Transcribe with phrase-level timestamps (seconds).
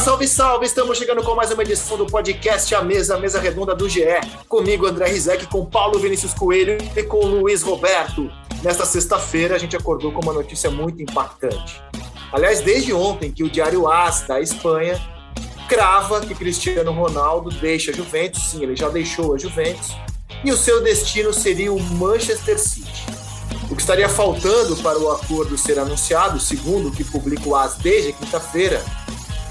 [0.00, 0.64] salve, salve!
[0.64, 4.06] Estamos chegando com mais uma edição do podcast A Mesa, a Mesa Redonda do GE.
[4.48, 8.30] Comigo, André Rizek, com Paulo Vinícius Coelho e com Luiz Roberto.
[8.62, 11.82] Nesta sexta-feira, a gente acordou com uma notícia muito impactante.
[12.32, 14.98] Aliás, desde ontem que o Diário AS da Espanha
[15.68, 19.94] crava que Cristiano Ronaldo deixa a Juventus, sim, ele já deixou a Juventus,
[20.42, 23.04] e o seu destino seria o Manchester City.
[23.70, 27.76] O que estaria faltando para o acordo ser anunciado, segundo o que publica o AS
[27.76, 28.82] desde quinta-feira,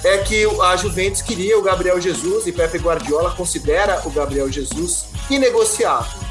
[0.03, 5.09] é que a Juventus queria o Gabriel Jesus e Pepe Guardiola considera o Gabriel Jesus
[5.29, 6.29] inegociável.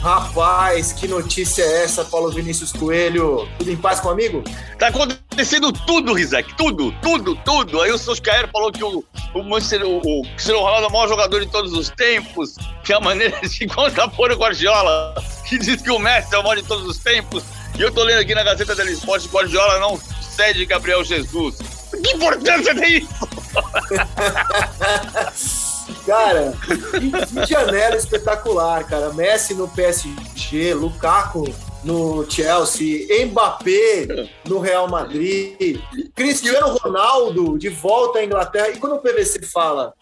[0.00, 3.48] Rapaz, que notícia é essa, Paulo Vinícius Coelho?
[3.58, 4.44] Tudo em paz com o amigo?
[4.78, 7.82] Tá acontecendo tudo, Rizek, tudo, tudo, tudo.
[7.82, 11.08] Aí o Solskjaer falou que o, o, Manchester, o, o Cristiano Ronaldo é o maior
[11.08, 15.14] jogador de todos os tempos, que a maneira de contrapor o Guardiola,
[15.48, 17.42] que diz que o Messi é o maior de todos os tempos.
[17.76, 21.58] E eu tô lendo aqui na Gazeta dello Sport, Guardiola não cede Gabriel Jesus.
[22.02, 23.08] Que importância tem isso?
[26.06, 29.12] cara, que, janela espetacular, cara.
[29.12, 31.44] Messi no PSG, Lukaku
[31.84, 35.80] no Chelsea, Mbappé no Real Madrid,
[36.14, 38.70] Cristiano Ronaldo de volta à Inglaterra.
[38.70, 39.94] E quando o PVC fala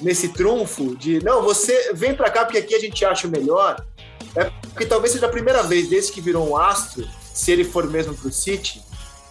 [0.00, 3.84] nesse trunfo de não, você vem para cá porque aqui a gente acha o melhor,
[4.36, 7.88] é porque talvez seja a primeira vez desde que virou um astro, se ele for
[7.88, 8.82] mesmo pro City,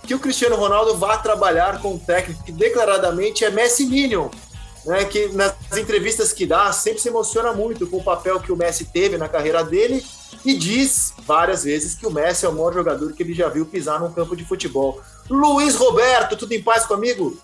[0.05, 4.29] que o Cristiano Ronaldo vá trabalhar com um técnico que declaradamente é Messi Minion,
[4.85, 8.55] né, que nas entrevistas que dá sempre se emociona muito com o papel que o
[8.55, 10.03] Messi teve na carreira dele
[10.43, 13.65] e diz várias vezes que o Messi é o maior jogador que ele já viu
[13.65, 15.01] pisar num campo de futebol.
[15.29, 17.37] Luiz Roberto, tudo em paz comigo?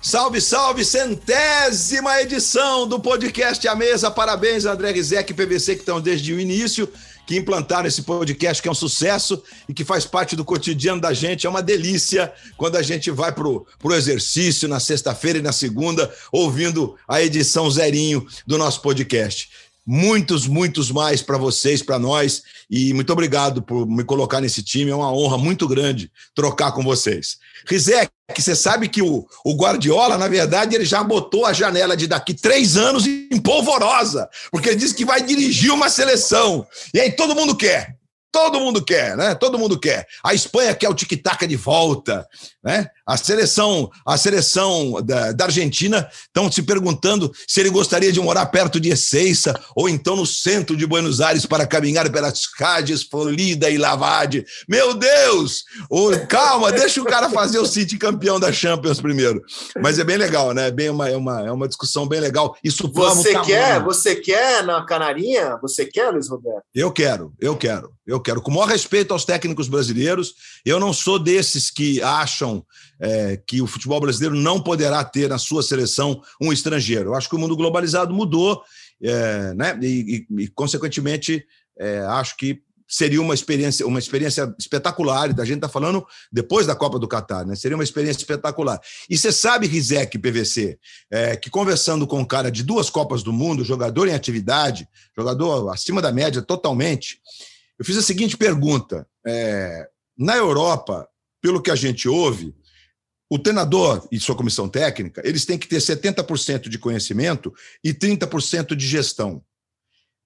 [0.00, 4.08] Salve, salve, centésima edição do podcast A Mesa.
[4.10, 6.88] Parabéns, André Rizek e PVC, que estão desde o início
[7.26, 11.12] que implantaram esse podcast, que é um sucesso e que faz parte do cotidiano da
[11.12, 11.46] gente.
[11.46, 16.10] É uma delícia quando a gente vai para o exercício na sexta-feira e na segunda,
[16.30, 19.50] ouvindo a edição zerinho do nosso podcast
[19.90, 22.42] muitos, muitos mais para vocês, para nós.
[22.70, 24.90] E muito obrigado por me colocar nesse time.
[24.90, 27.38] É uma honra muito grande trocar com vocês.
[27.66, 32.06] Rizek, você sabe que o, o Guardiola, na verdade, ele já botou a janela de
[32.06, 36.66] daqui três anos em polvorosa, porque ele disse que vai dirigir uma seleção.
[36.92, 37.96] E aí todo mundo quer.
[38.30, 39.34] Todo mundo quer, né?
[39.34, 40.06] Todo mundo quer.
[40.22, 42.28] A Espanha quer o tic-tac de volta,
[42.62, 42.86] né?
[43.08, 48.44] A seleção, a seleção da, da Argentina estão se perguntando se ele gostaria de morar
[48.46, 53.70] perto de Ezeiza ou então no centro de Buenos Aires para caminhar pelas Cádiz, Florida
[53.70, 54.44] e Lavade.
[54.68, 55.64] Meu Deus!
[55.88, 59.42] Oh, calma, deixa o cara fazer o City campeão da Champions primeiro.
[59.80, 60.68] Mas é bem legal, né?
[60.68, 62.54] É bem uma, é uma, é uma discussão bem legal.
[62.62, 63.82] Isso você quer?
[63.84, 65.56] Você quer na Canarinha?
[65.62, 66.62] Você quer, Luiz Roberto?
[66.74, 68.42] Eu quero, eu quero, eu quero.
[68.42, 72.62] Com o maior respeito aos técnicos brasileiros, eu não sou desses que acham
[73.00, 77.10] é, que o futebol brasileiro não poderá ter na sua seleção um estrangeiro.
[77.10, 78.62] Eu acho que o mundo globalizado mudou,
[79.02, 79.78] é, né?
[79.82, 81.44] E, e, e consequentemente,
[81.78, 85.28] é, acho que seria uma experiência, uma experiência espetacular.
[85.38, 87.54] A gente está falando depois da Copa do Catar, né?
[87.54, 88.80] Seria uma experiência espetacular.
[89.10, 90.78] E você sabe, Rizek PVC,
[91.10, 95.68] é, que conversando com um cara de duas Copas do Mundo, jogador em atividade, jogador
[95.68, 97.20] acima da média totalmente,
[97.78, 99.86] eu fiz a seguinte pergunta: é,
[100.16, 101.06] na Europa,
[101.42, 102.54] pelo que a gente ouve,
[103.30, 107.52] o treinador e sua comissão técnica, eles têm que ter 70% de conhecimento
[107.84, 109.42] e 30% de gestão.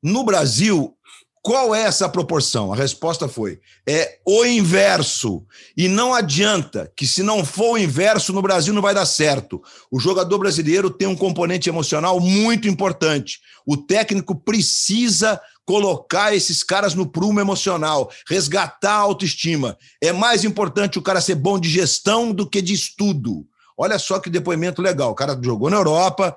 [0.02, 0.96] No Brasil,
[1.42, 2.72] qual é essa proporção?
[2.72, 5.44] A resposta foi: é o inverso.
[5.76, 9.60] E não adianta que, se não for o inverso, no Brasil não vai dar certo.
[9.90, 13.40] O jogador brasileiro tem um componente emocional muito importante.
[13.66, 19.76] O técnico precisa colocar esses caras no prumo emocional, resgatar a autoestima.
[20.02, 23.46] É mais importante o cara ser bom de gestão do que de estudo.
[23.76, 25.10] Olha só que depoimento legal.
[25.10, 26.36] O cara jogou na Europa,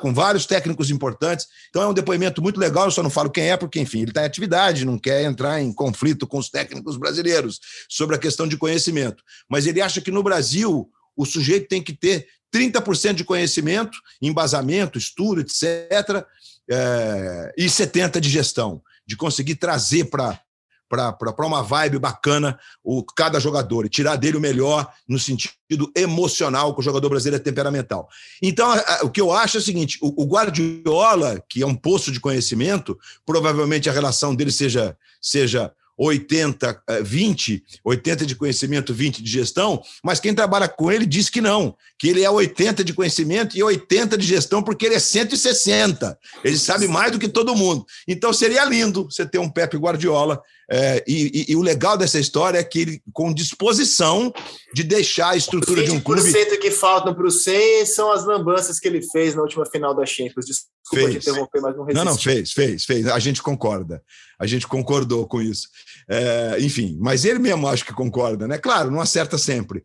[0.00, 1.46] com vários técnicos importantes.
[1.68, 2.86] Então é um depoimento muito legal.
[2.86, 5.60] Eu só não falo quem é, porque, enfim, ele está em atividade, não quer entrar
[5.60, 9.22] em conflito com os técnicos brasileiros sobre a questão de conhecimento.
[9.48, 14.98] Mas ele acha que no Brasil o sujeito tem que ter 30% de conhecimento, embasamento,
[14.98, 16.24] estudo, etc.,
[16.70, 20.40] é, e 70% de gestão, de conseguir trazer para
[20.88, 26.72] para uma vibe bacana o cada jogador e tirar dele o melhor no sentido emocional,
[26.72, 28.08] que o jogador brasileiro é temperamental.
[28.40, 31.66] Então, a, a, o que eu acho é o seguinte: o, o, Guardiola, que é
[31.66, 38.92] um poço de conhecimento, provavelmente a relação dele seja, seja 80, 20, 80 de conhecimento,
[38.92, 42.84] 20 de gestão, mas quem trabalha com ele diz que não, que ele é 80
[42.84, 46.18] de conhecimento e 80 de gestão, porque ele é 160.
[46.44, 47.84] Ele sabe mais do que todo mundo.
[48.06, 52.18] Então seria lindo você ter um Pepe Guardiola é, e, e, e, o legal dessa
[52.18, 54.32] história é que ele, com disposição
[54.74, 56.28] de deixar a estrutura de um clube.
[56.28, 59.94] O que faltam para o 100 são as lambanças que ele fez na última final
[59.94, 60.44] da Champions.
[60.44, 61.14] Desculpa fez.
[61.16, 62.04] interromper, mas não resisti.
[62.04, 63.06] Não, não, fez, fez, fez.
[63.06, 64.02] A gente concorda.
[64.38, 65.68] A gente concordou com isso.
[66.08, 68.58] É, enfim, mas ele mesmo acho que concorda, né?
[68.58, 69.84] Claro, não acerta sempre.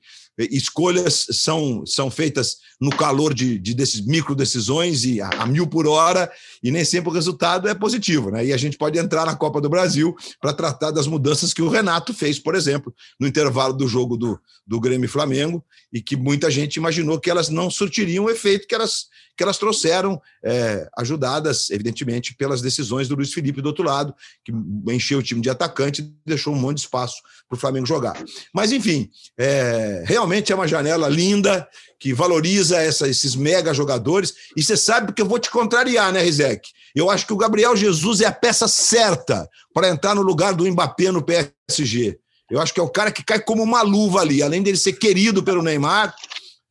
[0.50, 5.68] Escolhas são, são feitas no calor de, de desses micro decisões e a, a, mil
[5.68, 6.32] por hora,
[6.64, 8.46] e nem sempre o resultado é positivo, né?
[8.46, 11.70] E a gente pode entrar na Copa do Brasil para tratar das mudanças que o
[11.70, 16.50] Renato fez, por exemplo, no intervalo do jogo do, do Grêmio Flamengo, e que muita
[16.50, 19.08] gente imaginou que elas não surtiriam o efeito que elas,
[19.42, 24.14] que elas trouxeram, é, ajudadas, evidentemente, pelas decisões do Luiz Felipe do outro lado,
[24.46, 24.54] que
[24.94, 27.16] encheu o time de atacante e deixou um monte de espaço
[27.50, 28.24] para o Flamengo jogar.
[28.54, 31.68] Mas, enfim, é, realmente é uma janela linda
[32.00, 34.36] que valoriza essa, esses mega jogadores.
[34.56, 36.70] E você sabe que eu vou te contrariar, né, Rizek?
[36.96, 40.72] Eu acho que o Gabriel Jesus é a peça certa para entrar no lugar do
[40.72, 42.20] Mbappé no PSG.
[42.48, 44.94] Eu acho que é o cara que cai como uma luva ali, além dele ser
[44.94, 46.14] querido pelo Neymar,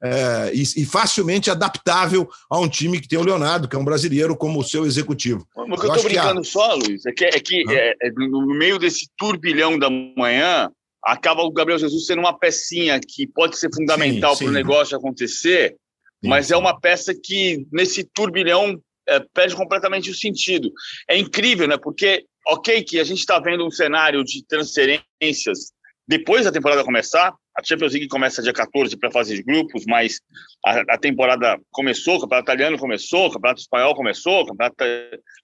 [0.02, 3.84] é, e, e, facilmente adaptável a um time que tem o Leonardo, que é um
[3.84, 5.46] brasileiro, como o seu executivo.
[5.54, 8.46] Mas o que eu estou brincando só, Luiz, é que, é que é, é, no
[8.46, 10.70] meio desse turbilhão da manhã,
[11.04, 15.76] acaba o Gabriel Jesus sendo uma pecinha que pode ser fundamental para o negócio acontecer,
[16.22, 16.28] sim.
[16.28, 20.72] mas é uma peça que, nesse turbilhão, é, perde completamente o sentido.
[21.08, 21.76] É incrível, né?
[21.76, 25.72] Porque, ok, que a gente está vendo um cenário de transferências
[26.08, 30.20] depois da temporada começar, a Champions League começa dia 14 para fase de grupos, mas
[30.64, 34.84] a, a, temporada começou, o campeonato italiano começou, o campeonato espanhol começou, o campeonato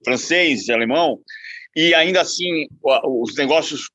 [0.05, 1.20] francês e alemão,
[1.75, 2.67] e ainda assim
[3.05, 3.91] os negócios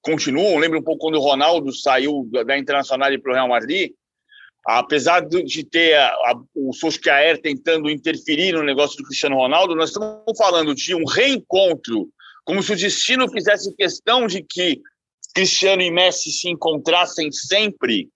[0.00, 0.58] continuam.
[0.58, 3.92] Lembra um pouco quando o Ronaldo saiu da Internacional para o Real Madrid,
[4.64, 9.90] apesar de ter a, a, o Solskjaer tentando interferir no negócio do Cristiano Ronaldo, nós
[9.90, 12.08] estamos falando de um reencontro,
[12.44, 14.80] como se o destino fizesse questão de que
[15.38, 18.08] Cristiano e Messi se encontrassem sempre,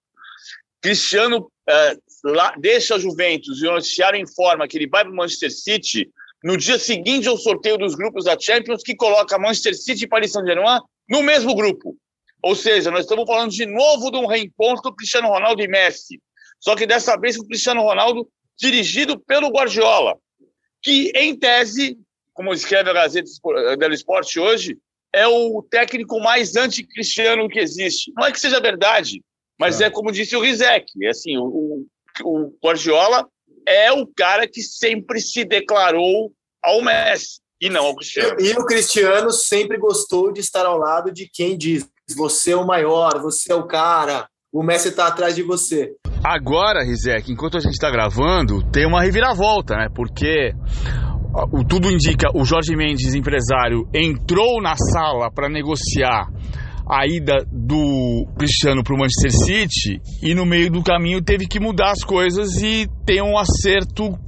[0.81, 5.15] Cristiano é, lá, deixa a Juventus e o noticiário informa que ele vai para o
[5.15, 6.11] Manchester City
[6.43, 10.33] no dia seguinte ao sorteio dos grupos da Champions, que coloca Manchester City e Paris
[10.33, 11.97] Saint-Germain no mesmo grupo.
[12.43, 16.21] Ou seja, nós estamos falando de novo de um reencontro do Cristiano Ronaldo e Messi.
[16.59, 18.29] Só que dessa vez com o Cristiano Ronaldo
[18.59, 20.19] dirigido pelo Guardiola,
[20.83, 21.97] que, em tese,
[22.35, 23.31] como escreve a Gazeta
[23.79, 24.77] dello Sport hoje,
[25.15, 28.13] é o técnico mais anticristiano que existe.
[28.17, 29.23] Não é que seja verdade,
[29.59, 30.87] mas é, é como disse o Rizek.
[31.03, 31.85] É assim, o,
[32.25, 33.29] o Guardiola
[33.67, 36.33] é o cara que sempre se declarou
[36.63, 38.37] ao Messi e não ao Cristiano.
[38.41, 41.87] E o Cristiano sempre gostou de estar ao lado de quem diz:
[42.17, 45.93] você é o maior, você é o cara, o Messi está atrás de você.
[46.25, 49.89] Agora, Rizek, enquanto a gente está gravando, tem uma reviravolta, né?
[49.95, 50.53] Porque
[51.51, 56.27] o tudo indica, o Jorge Mendes, empresário, entrou na sala para negociar
[56.87, 61.59] a ida do Cristiano para o Manchester City e no meio do caminho teve que
[61.59, 64.19] mudar as coisas e ter um acerto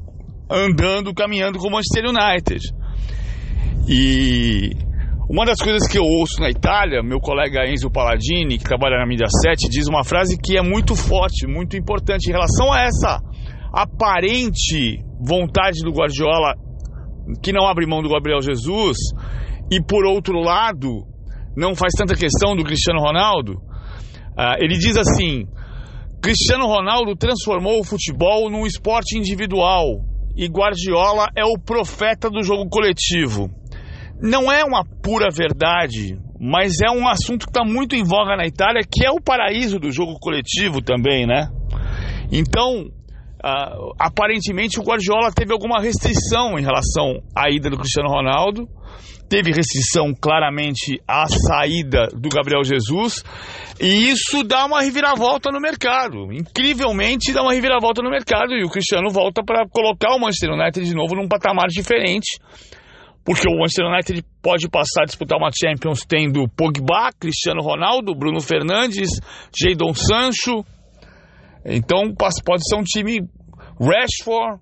[0.51, 2.61] andando, caminhando com o Manchester United.
[3.87, 4.71] E
[5.29, 9.07] uma das coisas que eu ouço na Itália, meu colega Enzo Palladini, que trabalha na
[9.07, 13.21] mídia 7, diz uma frase que é muito forte, muito importante em relação a essa
[13.73, 16.55] aparente vontade do Guardiola
[17.43, 18.97] que não abre mão do Gabriel Jesus
[19.71, 21.07] e por outro lado
[21.57, 23.53] não faz tanta questão do Cristiano Ronaldo.
[23.53, 25.47] Uh, ele diz assim:
[26.23, 29.85] Cristiano Ronaldo transformou o futebol num esporte individual
[30.37, 33.49] e Guardiola é o profeta do jogo coletivo.
[34.21, 38.47] Não é uma pura verdade, mas é um assunto que está muito em voga na
[38.47, 41.49] Itália, que é o paraíso do jogo coletivo também, né?
[42.33, 42.87] Então,
[43.45, 48.67] Uh, aparentemente o Guardiola teve alguma restrição em relação à ida do Cristiano Ronaldo,
[49.29, 53.23] teve restrição claramente à saída do Gabriel Jesus,
[53.79, 56.33] e isso dá uma reviravolta no mercado.
[56.33, 60.83] Incrivelmente dá uma reviravolta no mercado e o Cristiano volta para colocar o Manchester United
[60.83, 62.39] de novo num patamar diferente.
[63.23, 68.41] Porque o Manchester United pode passar a disputar uma Champions tendo Pogba, Cristiano Ronaldo, Bruno
[68.41, 69.11] Fernandes,
[69.55, 70.65] Jadon Sancho,
[71.65, 73.21] então pode ser um time
[73.81, 74.61] Rashford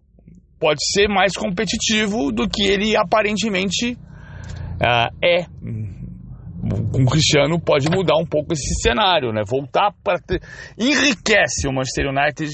[0.59, 3.99] pode ser mais competitivo do que ele aparentemente
[4.81, 5.45] uh, é.
[6.93, 9.43] Com o Cristiano pode mudar um pouco esse cenário, né?
[9.45, 10.41] Voltar para ter...
[10.79, 12.53] enriquece o Manchester United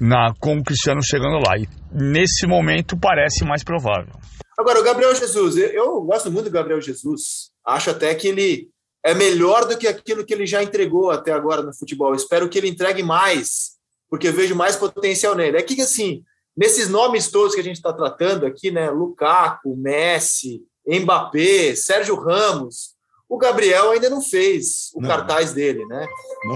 [0.00, 1.58] na com o Cristiano chegando lá.
[1.58, 4.14] E nesse momento parece mais provável.
[4.56, 7.50] Agora, o Gabriel Jesus, eu gosto muito do Gabriel Jesus.
[7.66, 8.68] Acho até que ele
[9.04, 12.14] é melhor do que aquilo que ele já entregou até agora no futebol.
[12.14, 13.76] espero que ele entregue mais,
[14.10, 15.56] porque vejo mais potencial nele.
[15.56, 16.22] É que, assim,
[16.56, 18.90] nesses nomes todos que a gente está tratando aqui, né?
[18.90, 22.96] Lukaku, Messi, Mbappé, Sérgio Ramos,
[23.28, 25.08] o Gabriel ainda não fez o não.
[25.08, 26.06] cartaz dele, né?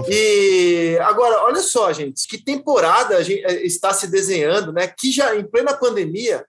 [0.09, 4.87] E agora, olha só, gente, que temporada a gente eh, está se desenhando, né?
[4.87, 6.43] Que já em plena pandemia,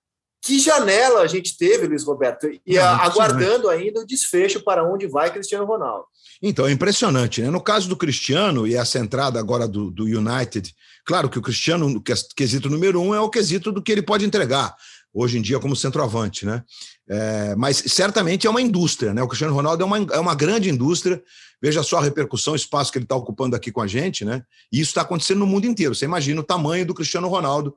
[0.44, 5.06] que janela a gente teve, Luiz Roberto, e não, aguardando ainda o desfecho para onde
[5.06, 6.04] vai Cristiano Ronaldo.
[6.42, 7.48] Então, é impressionante, né?
[7.48, 10.70] No caso do Cristiano e essa entrada agora do, do United,
[11.06, 12.00] claro que o Cristiano, o
[12.36, 14.74] quesito número um, é o quesito do que ele pode entregar
[15.14, 16.62] hoje em dia como centroavante, né?
[17.08, 19.22] É, mas certamente é uma indústria, né?
[19.22, 21.22] O Cristiano Ronaldo é uma, é uma grande indústria.
[21.62, 24.42] Veja só a repercussão, o espaço que ele está ocupando aqui com a gente, né?
[24.70, 25.94] E isso está acontecendo no mundo inteiro.
[25.94, 27.74] Você imagina o tamanho do Cristiano Ronaldo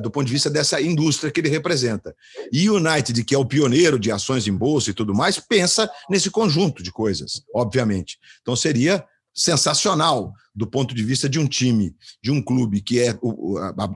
[0.00, 2.14] do ponto de vista dessa indústria que ele representa.
[2.52, 5.90] E o United, que é o pioneiro de ações em bolsa e tudo mais, pensa
[6.08, 8.18] nesse conjunto de coisas, obviamente.
[8.40, 13.18] Então seria sensacional do ponto de vista de um time, de um clube que é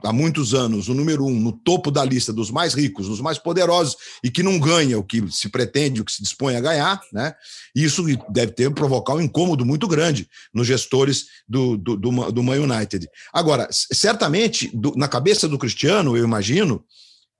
[0.03, 3.37] há muitos anos o número um no topo da lista dos mais ricos, dos mais
[3.37, 6.99] poderosos e que não ganha o que se pretende, o que se dispõe a ganhar,
[7.13, 7.35] né?
[7.75, 12.61] Isso deve ter provocar um incômodo muito grande nos gestores do, do, do, do Man
[12.61, 13.07] United.
[13.31, 16.83] Agora, certamente, do, na cabeça do Cristiano, eu imagino,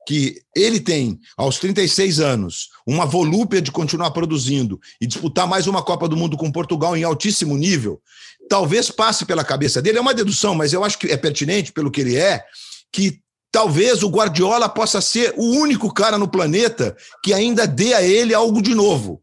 [0.08, 5.84] que ele tem, aos 36 anos, uma volúpia de continuar produzindo e disputar mais uma
[5.84, 8.02] Copa do Mundo com Portugal em altíssimo nível,
[8.50, 11.92] talvez passe pela cabeça dele, é uma dedução, mas eu acho que é pertinente pelo
[11.92, 12.42] que ele é,
[12.90, 13.20] que
[13.52, 18.34] talvez o Guardiola possa ser o único cara no planeta que ainda dê a ele
[18.34, 19.22] algo de novo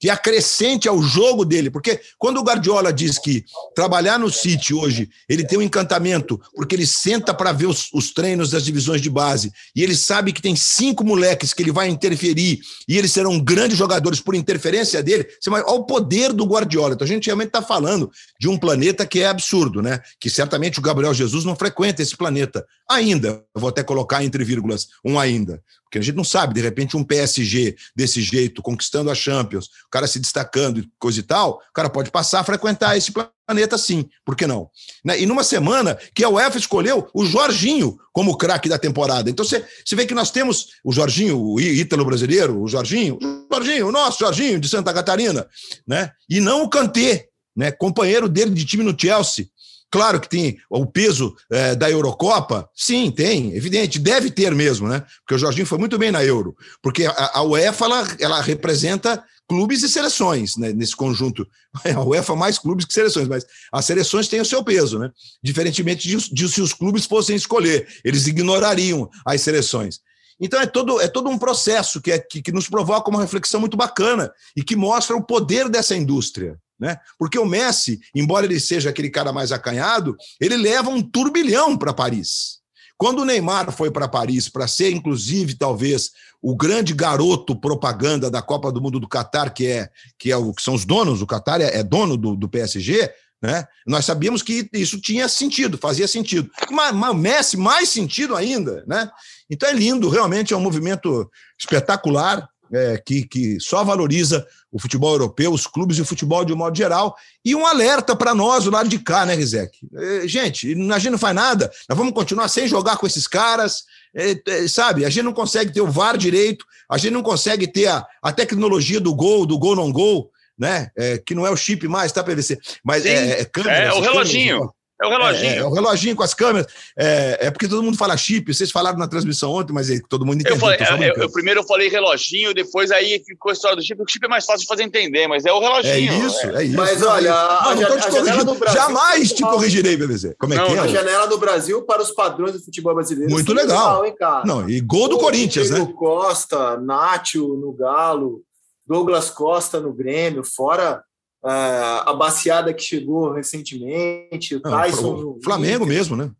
[0.00, 5.10] que acrescente ao jogo dele, porque quando o Guardiola diz que trabalhar no City hoje,
[5.28, 9.10] ele tem um encantamento, porque ele senta para ver os, os, treinos das divisões de
[9.10, 13.38] base, e ele sabe que tem cinco moleques que ele vai interferir, e eles serão
[13.38, 16.94] grandes jogadores por interferência dele, você vai, poder do Guardiola.
[16.94, 20.00] Então a gente realmente está falando de um planeta que é absurdo, né?
[20.18, 23.44] Que certamente o Gabriel Jesus não frequenta esse planeta ainda.
[23.54, 25.62] Eu vou até colocar entre vírgulas um ainda.
[25.90, 29.90] Porque a gente não sabe, de repente, um PSG desse jeito, conquistando a Champions, o
[29.90, 33.76] cara se destacando e coisa e tal, o cara pode passar a frequentar esse planeta
[33.76, 34.70] sim, por que não?
[35.04, 39.28] Né, e numa semana que a UEFA escolheu o Jorginho como craque da temporada.
[39.28, 43.88] Então você, vê que nós temos o Jorginho, o ítalo brasileiro, o Jorginho, o Jorginho,
[43.88, 45.44] o nosso Jorginho de Santa Catarina,
[45.84, 46.12] né?
[46.28, 47.72] E não o Kanté, né?
[47.72, 49.46] companheiro dele de time no Chelsea.
[49.90, 55.04] Claro que tem o peso é, da Eurocopa, sim, tem, evidente, deve ter mesmo, né?
[55.20, 59.22] Porque o Jorginho foi muito bem na Euro, porque a, a UEFA ela, ela, representa
[59.48, 61.44] clubes e seleções né, nesse conjunto.
[61.84, 65.10] A UEFA mais clubes que seleções, mas as seleções têm o seu peso, né?
[65.42, 70.00] Diferentemente de, de se os clubes fossem escolher, eles ignorariam as seleções.
[70.40, 73.60] Então é todo, é todo um processo que, é, que, que nos provoca uma reflexão
[73.60, 76.58] muito bacana e que mostra o poder dessa indústria.
[76.80, 76.96] Né?
[77.18, 81.92] Porque o Messi, embora ele seja aquele cara mais acanhado, ele leva um turbilhão para
[81.92, 82.60] Paris.
[82.96, 86.10] Quando o Neymar foi para Paris para ser, inclusive, talvez
[86.42, 90.52] o grande garoto propaganda da Copa do Mundo do Catar, que é que é o
[90.52, 93.10] que são os donos, o Catar é, é dono do, do PSG,
[93.42, 93.66] né?
[93.86, 96.50] Nós sabíamos que isso tinha sentido, fazia sentido.
[96.70, 99.10] Mas, mas Messi mais sentido ainda, né?
[99.48, 105.12] Então é lindo, realmente é um movimento espetacular é, que, que só valoriza o futebol
[105.12, 107.16] europeu, os clubes e o futebol de um modo geral.
[107.44, 109.78] E um alerta para nós do lado de cá, né, Rizek?
[109.94, 113.84] É, gente, a gente não faz nada, nós vamos continuar sem jogar com esses caras,
[114.14, 115.04] é, é, sabe?
[115.04, 118.32] A gente não consegue ter o VAR direito, a gente não consegue ter a, a
[118.32, 120.90] tecnologia do gol, do gol não gol, né?
[120.96, 122.58] É, que não é o chip mais, tá, PVC?
[122.84, 123.76] Mas é, é câmera.
[123.76, 124.58] É o reloginho.
[124.58, 125.50] Câmeras, é o reloginho.
[125.50, 126.70] É, é, o reloginho com as câmeras.
[126.94, 128.52] É, é, porque todo mundo fala chip.
[128.52, 130.56] Vocês falaram na transmissão ontem, mas todo mundo entendeu.
[130.56, 134.00] Eu, falei, eu, eu, primeiro eu falei reloginho, depois aí ficou a história do chip.
[134.02, 135.94] O chip é mais fácil de fazer entender, mas é o reloginho.
[135.94, 136.76] É isso, é, isso.
[136.76, 138.54] Mas olha, não, não, te corrigindo.
[138.54, 140.34] Brasil, Jamais te corrigirei, BBZ.
[140.38, 140.78] Como é não, que é?
[140.80, 143.32] A janela do Brasil para os padrões do futebol brasileiro.
[143.32, 144.02] Muito legal.
[144.02, 144.44] legal hein, cara?
[144.44, 145.90] Não, e gol do Corinthians, né?
[145.96, 148.42] Costa, Nátio no Galo,
[148.86, 151.02] Douglas Costa no Grêmio, fora
[151.42, 155.36] a baciada que chegou recentemente, o Tyson.
[155.38, 156.30] o Flamengo mesmo, né?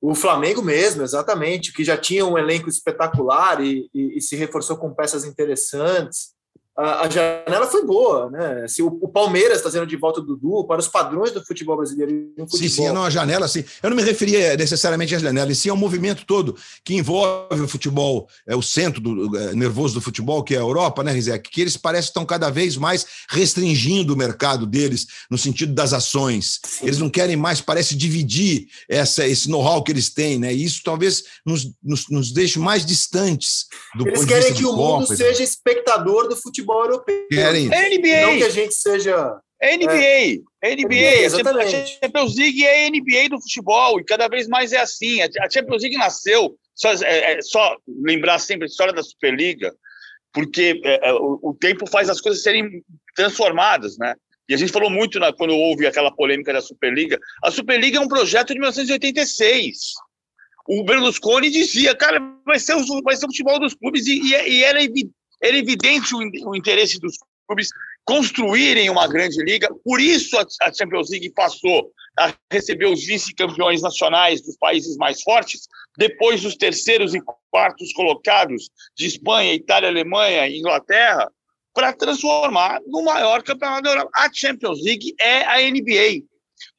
[0.00, 4.76] O Flamengo mesmo, exatamente, que já tinha um elenco espetacular e, e, e se reforçou
[4.76, 6.31] com peças interessantes
[6.76, 8.66] a, a janela foi boa, né?
[8.68, 11.76] Se o, o Palmeiras está trazendo de volta o Dudu para os padrões do futebol
[11.76, 12.32] brasileiro.
[12.38, 12.58] Futebol.
[12.58, 13.64] Sim, sim, não, a janela, sim.
[13.82, 17.68] Eu não me referia necessariamente à janela, e sim ao movimento todo que envolve o
[17.68, 21.50] futebol, é o centro do, é, nervoso do futebol, que é a Europa, né, Rizek?
[21.50, 26.60] Que eles parecem estão cada vez mais restringindo o mercado deles no sentido das ações.
[26.64, 26.86] Sim.
[26.86, 30.54] Eles não querem mais, parece, dividir essa, esse know-how que eles têm, né?
[30.54, 35.06] E isso talvez nos, nos, nos deixe mais distantes do Eles querem que o mundo
[35.06, 37.26] seja espectador do futebol futebol europeu.
[37.30, 37.70] Querem.
[37.72, 38.26] É NBA.
[38.26, 39.38] Não que a gente seja.
[39.60, 40.42] É NBA.
[40.62, 41.28] É NBA.
[41.28, 41.86] NBA, A.
[41.86, 45.20] Champions League é a NBA do futebol e cada vez mais é assim.
[45.22, 49.72] A Champions League nasceu, só, é, é só lembrar sempre a história da Superliga,
[50.32, 52.82] porque é, é, o, o tempo faz as coisas serem
[53.14, 54.14] transformadas, né?
[54.48, 57.18] E a gente falou muito na, quando houve aquela polêmica da Superliga.
[57.44, 59.76] A Superliga é um projeto de 1986.
[60.68, 64.32] O Berlusconi dizia, cara, vai ser o, vai ser o futebol dos clubes, e, e,
[64.32, 64.80] e era,
[65.42, 67.68] era evidente o, interesse dos clubes
[68.04, 69.68] construírem uma grande liga.
[69.84, 75.66] Por isso a, Champions League passou a receber os vice-campeões nacionais dos países mais fortes,
[75.96, 77.20] depois dos terceiros e
[77.50, 81.30] quartos colocados de Espanha, Itália, Alemanha e Inglaterra,
[81.74, 84.10] para transformar no maior campeonato da Europa.
[84.14, 86.24] A Champions League é a NBA.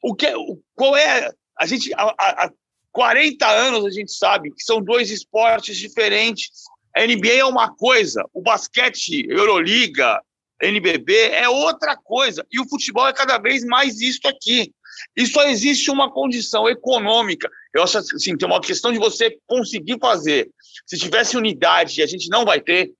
[0.01, 0.27] O que,
[0.75, 1.29] qual é
[1.59, 2.51] a gente há, há
[2.91, 6.51] 40 anos a gente sabe que são dois esportes diferentes.
[6.95, 10.21] A NBA é uma coisa, o basquete, Euroliga,
[10.61, 14.71] NBB é outra coisa e o futebol é cada vez mais isto aqui.
[15.17, 17.49] E só existe uma condição econômica.
[17.73, 20.49] Eu acho assim, tem uma questão de você conseguir fazer.
[20.85, 22.91] Se tivesse unidade, a gente não vai ter,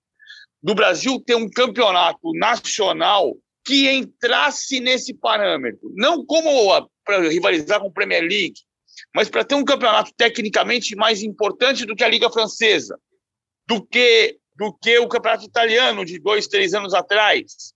[0.61, 3.35] do Brasil ter um campeonato nacional
[3.65, 5.91] que entrasse nesse parâmetro.
[5.95, 8.59] Não como para rivalizar com a Premier League,
[9.15, 12.97] mas para ter um campeonato tecnicamente mais importante do que a Liga Francesa,
[13.67, 17.73] do que, do que o campeonato italiano de dois, três anos atrás.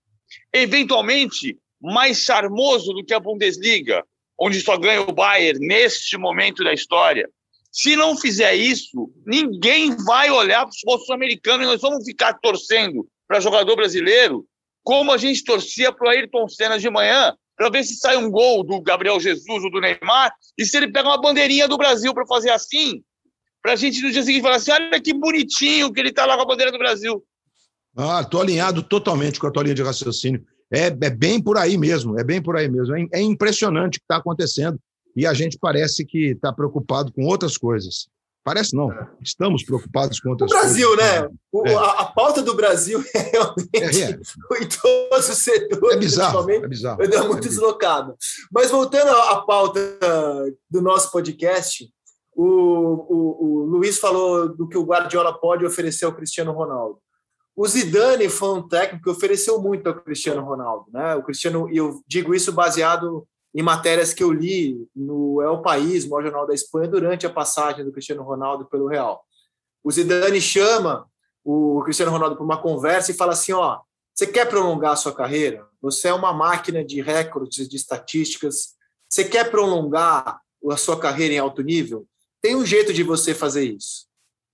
[0.54, 4.04] Eventualmente, mais charmoso do que a Bundesliga,
[4.40, 7.30] onde só ganha o Bayern neste momento da história.
[7.72, 12.34] Se não fizer isso, ninguém vai olhar para o futebol sul-americano e nós vamos ficar
[12.40, 14.46] torcendo para jogador brasileiro
[14.84, 18.32] como a gente torcia para o Ayrton Senna de manhã, para ver se sai um
[18.32, 22.14] gol do Gabriel Jesus ou do Neymar e se ele pega uma bandeirinha do Brasil
[22.14, 23.04] para fazer assim,
[23.68, 26.38] para a gente no dia seguinte falar assim: olha que bonitinho que ele está lá
[26.38, 27.22] com a bandeira do Brasil.
[27.98, 30.42] Ah, estou alinhado totalmente com a tua linha de raciocínio.
[30.72, 32.96] É, é bem por aí mesmo, é bem por aí mesmo.
[32.96, 34.80] É, é impressionante o que está acontecendo
[35.14, 38.08] e a gente parece que está preocupado com outras coisas.
[38.42, 38.90] Parece não,
[39.22, 41.22] estamos preocupados com outras o Brasil, coisas.
[41.22, 41.30] né?
[41.52, 41.76] O, é.
[41.76, 44.64] a, a, pauta do Brasil é realmente é, é.
[44.64, 45.98] em todos os setores.
[45.98, 47.04] É bizarro, é bizarro.
[47.04, 48.16] É muito deslocado.
[48.50, 49.82] Mas voltando à pauta
[50.72, 51.92] do nosso podcast,
[52.38, 52.44] o,
[53.10, 57.00] o, o Luiz falou do que o Guardiola pode oferecer ao Cristiano Ronaldo.
[57.56, 61.16] O Zidane foi um técnico que ofereceu muito ao Cristiano Ronaldo, né?
[61.16, 66.06] O Cristiano, e eu digo isso baseado em matérias que eu li no El País,
[66.06, 69.26] o maior jornal da Espanha, durante a passagem do Cristiano Ronaldo pelo Real.
[69.84, 71.08] O Zidane chama
[71.44, 73.80] o Cristiano Ronaldo para uma conversa e fala assim: ó,
[74.14, 75.66] você quer prolongar a sua carreira?
[75.82, 78.76] Você é uma máquina de recordes, de estatísticas.
[79.10, 82.06] Você quer prolongar a sua carreira em alto nível?
[82.42, 84.08] Tem um jeito de você fazer isso.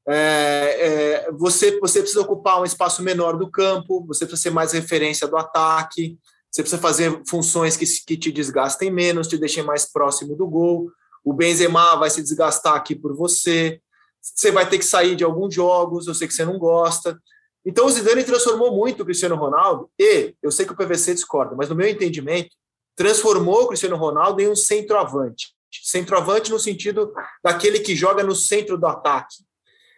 [0.08, 4.74] É, é, você, você precisa ocupar um espaço menor do campo, você precisa ser mais
[4.74, 6.18] referência do ataque,
[6.52, 10.92] você precisa fazer funções que, que te desgastem menos, te deixem mais próximo do gol.
[11.24, 13.80] O Benzema vai se desgastar aqui por você.
[14.22, 17.18] Você vai ter que sair de alguns jogos, eu sei que você não gosta.
[17.66, 21.56] Então o Zidane transformou muito o Cristiano Ronaldo e, eu sei que o PVC discorda,
[21.56, 22.56] mas no meu entendimento,
[22.96, 25.53] transformou o Cristiano Ronaldo em um centroavante.
[25.84, 29.38] Centroavante no sentido daquele que joga no centro do ataque.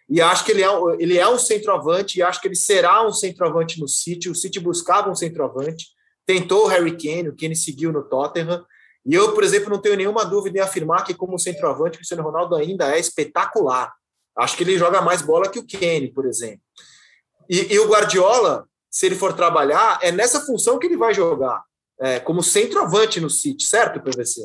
[0.08, 3.12] E acho que ele é, ele é um centroavante e acho que ele será um
[3.12, 4.30] centroavante no City.
[4.30, 8.66] O City buscava um centroavante tentou o Harry Kane, o Kane seguiu no Tottenham.
[9.06, 12.24] E eu, por exemplo, não tenho nenhuma dúvida em afirmar que, como centroavante, o Cristiano
[12.24, 13.94] Ronaldo ainda é espetacular.
[14.38, 16.62] Acho que ele joga mais bola que o Kane, por exemplo.
[17.48, 21.64] E, e o Guardiola, se ele for trabalhar, é nessa função que ele vai jogar,
[22.00, 24.42] é, como centroavante no City, certo, PVC?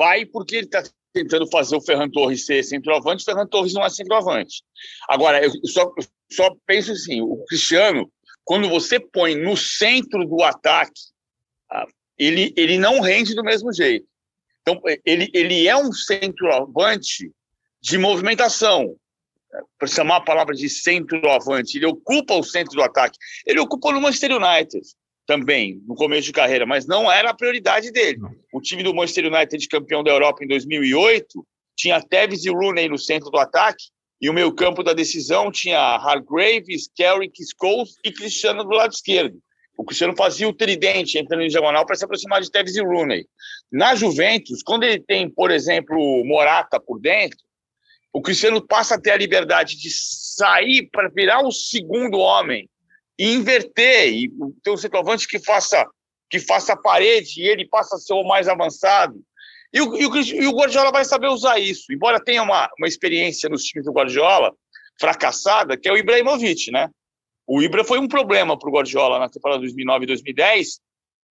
[0.00, 0.82] Vai, porque ele está
[1.12, 4.62] tentando fazer o Ferran Torres ser centroavante, o Ferran Torres não é centroavante.
[5.06, 5.92] Agora, eu só,
[6.32, 8.10] só penso assim, o Cristiano,
[8.42, 11.02] quando você põe no centro do ataque
[12.16, 14.06] ele, ele não rende do mesmo jeito.
[14.62, 17.30] Então, ele, ele é um centroavante
[17.82, 18.96] de movimentação,
[19.78, 21.76] para chamar a palavra de centroavante.
[21.76, 23.18] Ele ocupa o centro do ataque.
[23.46, 24.80] Ele ocupa no Manchester United
[25.30, 28.18] também, no começo de carreira, mas não era a prioridade dele.
[28.52, 32.98] O time do Manchester United, campeão da Europa em 2008, tinha Tevez e Rooney no
[32.98, 33.84] centro do ataque,
[34.20, 39.38] e o meio campo da decisão tinha Hargraves, Carrick, Scholes e Cristiano do lado esquerdo.
[39.78, 43.24] O Cristiano fazia o tridente entrando em diagonal para se aproximar de Tevez e Rooney.
[43.70, 47.38] Na Juventus, quando ele tem, por exemplo, Morata por dentro,
[48.12, 52.68] o Cristiano passa a ter a liberdade de sair para virar o segundo homem
[53.20, 54.32] e inverter, e
[54.64, 55.86] ter um centroavante que faça
[56.30, 59.20] que faça a parede e ele passa a ser o mais avançado.
[59.74, 61.92] E o, e o, e o Guardiola vai saber usar isso.
[61.92, 64.54] Embora tenha uma, uma experiência nos times do Guardiola
[64.98, 66.88] fracassada, que é o Ibrahimovic, né?
[67.46, 70.80] O Ibra foi um problema para o Guardiola na temporada 2009 e 2010,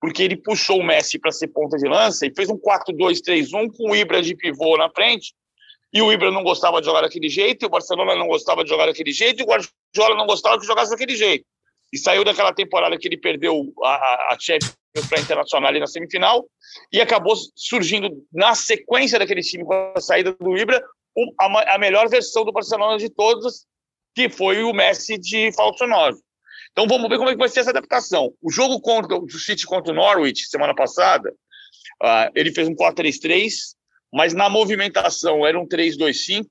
[0.01, 3.91] porque ele puxou o Messi para ser ponta de lança e fez um 4-2-3-1 com
[3.91, 5.33] o Ibra de pivô na frente.
[5.93, 8.69] E o Ibra não gostava de jogar daquele jeito, e o Barcelona não gostava de
[8.69, 11.45] jogar daquele jeito, e o Guardiola não gostava que jogasse daquele jeito.
[11.91, 15.87] E saiu daquela temporada que ele perdeu a, a Champions para a Internacional ali na
[15.87, 16.45] semifinal,
[16.91, 20.83] e acabou surgindo na sequência daquele time com a saída do Ibra,
[21.39, 23.65] a, a melhor versão do Barcelona de todas,
[24.15, 26.19] que foi o Messi de falso 9.
[26.71, 28.33] Então vamos ver como é que vai ser essa adaptação.
[28.41, 31.29] O jogo contra o City contra o Norwich, semana passada,
[32.03, 33.51] uh, ele fez um 4-3-3,
[34.13, 36.45] mas na movimentação era um 3-2-5,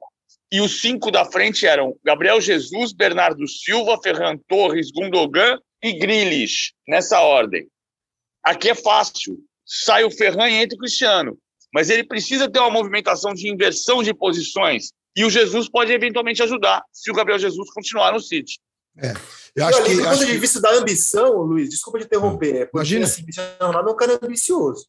[0.50, 6.72] e os cinco da frente eram Gabriel Jesus, Bernardo Silva, Ferran Torres, Gundogan e Grealish,
[6.87, 7.68] nessa ordem.
[8.42, 9.38] Aqui é fácil.
[9.66, 11.38] Sai o Ferran e entra o Cristiano.
[11.72, 14.90] Mas ele precisa ter uma movimentação de inversão de posições.
[15.14, 18.58] E o Jesus pode eventualmente ajudar se o Gabriel Jesus continuar no City.
[18.96, 19.12] É.
[19.54, 22.94] Eu acho que, do ponto de vista da ambição, Luiz, desculpa te interromper, é porque
[22.94, 23.04] Imagina.
[23.04, 23.24] assim,
[23.61, 24.87] o Ronaldo é um cara ambicioso.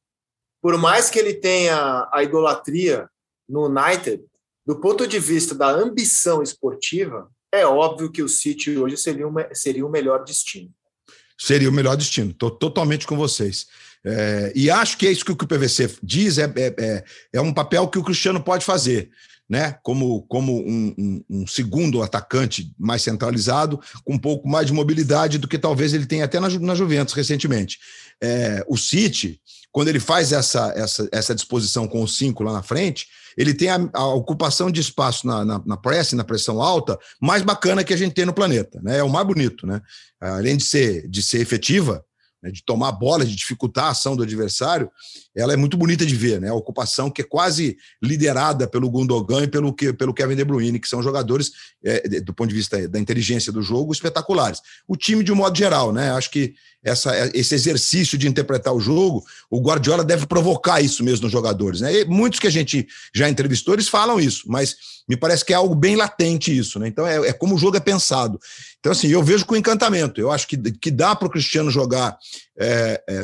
[0.62, 3.10] Por mais que ele tenha a idolatria
[3.48, 4.24] no United,
[4.70, 9.48] do ponto de vista da ambição esportiva, é óbvio que o City hoje seria, uma,
[9.52, 10.70] seria o melhor destino.
[11.40, 13.66] Seria o melhor destino, estou totalmente com vocês.
[14.06, 17.04] É, e acho que é isso que o PVC diz, é, é, é,
[17.34, 19.10] é um papel que o Cristiano pode fazer
[19.50, 24.74] né, como, como um, um, um, segundo atacante mais centralizado, com um pouco mais de
[24.74, 27.80] mobilidade do que talvez ele tenha até na, na Juventus recentemente.
[28.22, 32.62] É, o City, quando ele faz essa, essa, essa disposição com os cinco lá na
[32.62, 35.80] frente, ele tem a, a ocupação de espaço na, na, na
[36.14, 38.80] na pressão alta, mais bacana que a gente tem no planeta.
[38.82, 39.00] Né?
[39.00, 39.66] É o mais bonito.
[39.66, 39.82] Né?
[40.20, 42.04] Além de ser, de ser efetiva,
[42.42, 44.90] né, de tomar a bola, de dificultar a ação do adversário,
[45.36, 46.50] ela é muito bonita de ver, né?
[46.50, 50.88] A ocupação que é quase liderada pelo Gundogan e pelo, pelo Kevin De Bruyne, que
[50.88, 51.52] são jogadores,
[51.84, 54.62] é, do ponto de vista da inteligência do jogo, espetaculares.
[54.88, 56.12] O time, de um modo geral, né?
[56.12, 61.24] Acho que essa, esse exercício de interpretar o jogo, o Guardiola deve provocar isso mesmo
[61.24, 61.94] nos jogadores, né?
[61.94, 64.78] E muitos que a gente já entrevistou, eles falam isso, mas
[65.10, 66.88] me parece que é algo bem latente isso, né?
[66.88, 68.40] Então é, é como o jogo é pensado.
[68.80, 70.22] Então, assim, eu vejo com encantamento.
[70.22, 72.16] Eu acho que, que dá para o Cristiano jogar
[72.60, 73.24] é, é,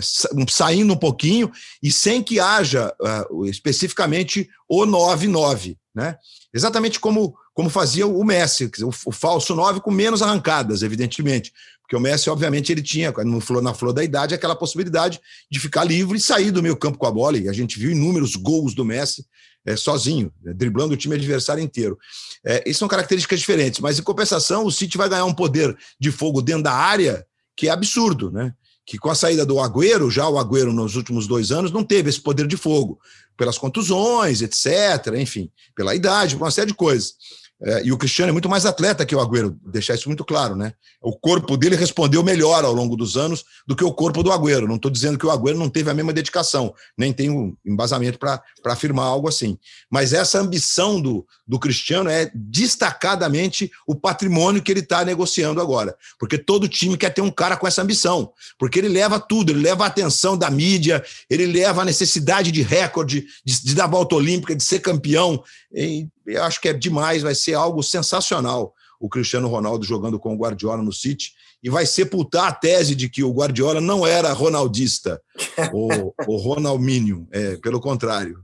[0.49, 1.51] saindo um pouquinho
[1.83, 2.91] e sem que haja
[3.29, 6.17] uh, especificamente o 9-9, né?
[6.51, 11.53] Exatamente como, como fazia o Messi, o, o falso 9 com menos arrancadas, evidentemente.
[11.83, 15.19] Porque o Messi, obviamente, ele tinha, no flor, na flor da idade, aquela possibilidade
[15.51, 17.37] de ficar livre e sair do meio campo com a bola.
[17.37, 19.23] E a gente viu inúmeros gols do Messi
[19.65, 21.97] é, sozinho, né, driblando o time adversário inteiro.
[22.45, 26.11] É, isso são características diferentes, mas em compensação, o City vai ganhar um poder de
[26.11, 27.25] fogo dentro da área
[27.55, 28.53] que é absurdo, né?
[28.85, 32.09] que com a saída do Agüero, já o Agüero nos últimos dois anos não teve
[32.09, 32.99] esse poder de fogo,
[33.35, 37.15] pelas contusões, etc., enfim, pela idade, por uma série de coisas.
[37.61, 40.55] É, e o Cristiano é muito mais atleta que o Agüero, deixar isso muito claro,
[40.57, 40.73] né?
[41.01, 44.67] O corpo dele respondeu melhor ao longo dos anos do que o corpo do Agüero.
[44.67, 48.41] Não estou dizendo que o Agüero não teve a mesma dedicação, nem tenho embasamento para
[48.65, 49.57] afirmar algo assim.
[49.89, 55.95] Mas essa ambição do, do Cristiano é destacadamente o patrimônio que ele está negociando agora.
[56.19, 58.33] Porque todo time quer ter um cara com essa ambição.
[58.59, 62.61] Porque ele leva tudo, ele leva a atenção da mídia, ele leva a necessidade de
[62.61, 65.41] recorde, de, de dar volta olímpica, de ser campeão.
[65.75, 70.33] E eu acho que é demais, vai ser algo sensacional o Cristiano Ronaldo jogando com
[70.33, 74.31] o Guardiola no City e vai sepultar a tese de que o Guardiola não era
[74.31, 75.21] ronaldista
[75.73, 78.43] ou, ou ronaldinho, é, pelo contrário.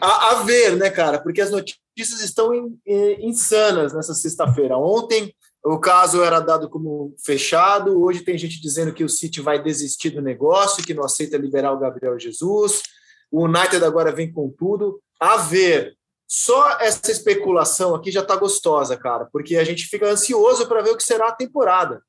[0.00, 1.20] A, a, ver, né, cara?
[1.20, 4.76] Porque as notícias estão in, in, insanas nessa sexta-feira.
[4.76, 9.62] Ontem o caso era dado como fechado, hoje tem gente dizendo que o City vai
[9.62, 12.82] desistir do negócio, que não aceita liberar o Gabriel Jesus.
[13.30, 15.00] O United agora vem com tudo.
[15.20, 15.96] A ver,
[16.34, 20.92] só essa especulação aqui já está gostosa, cara, porque a gente fica ansioso para ver
[20.92, 22.02] o que será a temporada.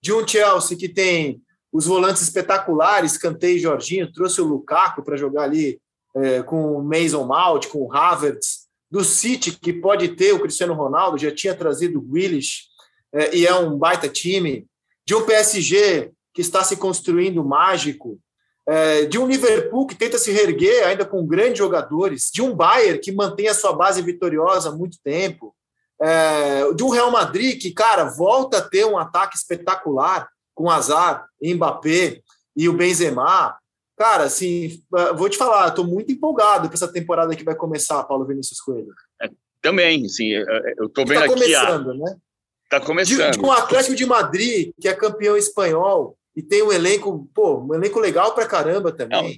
[0.00, 5.42] De um Chelsea que tem os volantes espetaculares, Cantei Jorginho, trouxe o Lukaku para jogar
[5.42, 5.80] ali
[6.14, 10.74] é, com o Mason Mount, com o Havertz, do City, que pode ter o Cristiano
[10.74, 12.68] Ronaldo, já tinha trazido o Willis,
[13.12, 14.68] é, e é um baita time,
[15.04, 18.20] de um PSG que está se construindo mágico,
[18.66, 22.98] é, de um Liverpool que tenta se reerguer ainda com grandes jogadores, de um Bayern
[22.98, 25.54] que mantém a sua base vitoriosa há muito tempo,
[26.00, 31.26] é, de um Real Madrid que, cara, volta a ter um ataque espetacular com Azar,
[31.42, 32.20] Mbappé
[32.56, 33.56] e o Benzema.
[33.96, 38.02] Cara, assim, é, vou te falar, estou muito empolgado para essa temporada que vai começar,
[38.04, 38.92] Paulo Vinícius Coelho.
[39.22, 39.28] É,
[39.60, 40.30] também, sim,
[40.78, 41.44] eu estou vendo tá aqui.
[41.44, 41.94] Está começando, a...
[41.94, 42.16] né?
[42.64, 43.30] Está começando.
[43.32, 47.60] De, de um Atlético de Madrid, que é campeão espanhol, e tem um elenco, pô,
[47.60, 49.22] um elenco legal pra caramba também.
[49.22, 49.30] Não,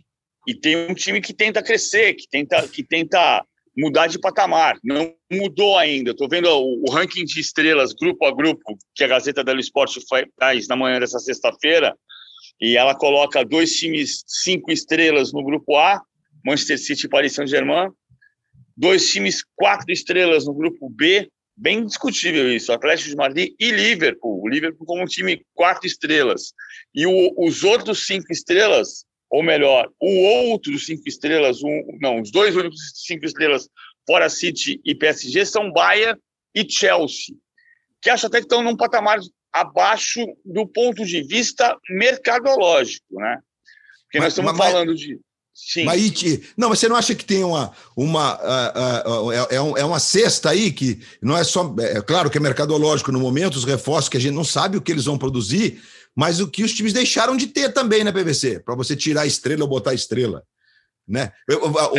[0.47, 3.45] e tem um time que tenta crescer, que tenta, que tenta
[3.77, 4.79] mudar de patamar.
[4.83, 6.13] Não mudou ainda.
[6.13, 10.01] Estou vendo o, o, ranking de estrelas, grupo a grupo, que a Gazeta dello Esporte
[10.39, 11.95] faz na manhã dessa sexta-feira,
[12.61, 16.01] e ela coloca dois times cinco estrelas no grupo A,
[16.45, 17.91] Manchester City e Paris Saint-Germain,
[18.77, 24.43] dois times quatro estrelas no grupo B, bem discutível isso, Atlético de Madrid e Liverpool,
[24.43, 26.53] o Liverpool como um time quatro estrelas,
[26.97, 32.31] e o, os outros cinco estrelas ou melhor, o outro cinco estrelas, um, não, os
[32.31, 33.69] dois únicos cinco estrelas
[34.07, 36.19] fora City e PSG são Bayern
[36.55, 37.35] e Chelsea,
[38.01, 39.19] que acho até que estão num patamar
[39.53, 43.39] abaixo do ponto de vista mercadológico, né?
[44.05, 45.19] Porque mas, nós estamos mas, falando de
[45.59, 45.85] Sim.
[45.85, 46.13] Mas,
[46.55, 47.73] não, mas você não acha que tem uma.
[47.97, 51.75] uma uh, uh, uh, é, é, uma cesta aí que não é só.
[51.79, 54.83] É claro que é mercadológico no momento, os reforços que a gente não sabe o
[54.83, 55.81] que eles vão produzir,
[56.17, 58.61] mas o que os times deixaram de ter também, né, PVC?
[58.61, 60.43] Para você tirar a estrela ou botar a estrela.
[61.07, 61.31] Né?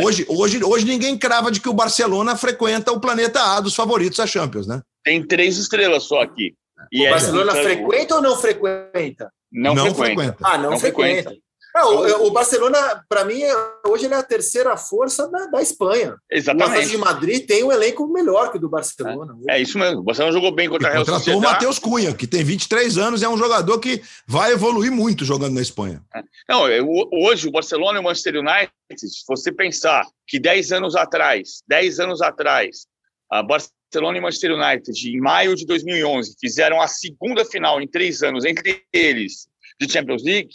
[0.03, 4.17] Hoje, hoje, hoje ninguém crava de que o Barcelona frequenta o planeta A dos favoritos
[4.17, 4.81] da Champions, né?
[5.03, 6.55] Tem três estrelas só aqui.
[6.91, 9.31] E o é Barcelona frequenta ou não frequenta?
[9.51, 10.23] Não, não frequenta.
[10.23, 10.37] frequenta.
[10.43, 11.29] Ah, não, não frequenta.
[11.29, 11.46] frequenta.
[11.77, 13.53] É, o, o, Barcelona, para mim, é,
[13.87, 16.15] hoje ele é a terceira força da, da Espanha.
[16.31, 16.87] Exatamente.
[16.87, 19.37] O de Madrid tem um elenco melhor que o do Barcelona.
[19.47, 19.99] É, é isso mesmo.
[19.99, 21.35] O Barcelona jogou bem contra a Real Sociedade.
[21.35, 25.23] Contratou o Matheus Cunha, que tem 23 anos, é um jogador que vai evoluir muito
[25.23, 26.01] jogando na Espanha.
[26.15, 26.23] É.
[26.49, 26.63] Não,
[27.11, 31.99] hoje o Barcelona e o Manchester United, se você pensar que 10 anos atrás, 10
[31.99, 32.87] anos atrás,
[33.29, 38.23] a Barcelona e Manchester United, em maio de 2011, fizeram a segunda final em três
[38.23, 39.47] anos entre eles
[39.79, 40.49] de Champions League,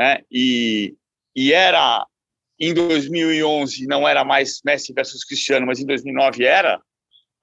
[0.00, 0.22] né?
[0.30, 0.94] E,
[1.36, 2.06] e era
[2.58, 6.80] em 2011 não era mais Messi versus Cristiano, mas em 2009 era.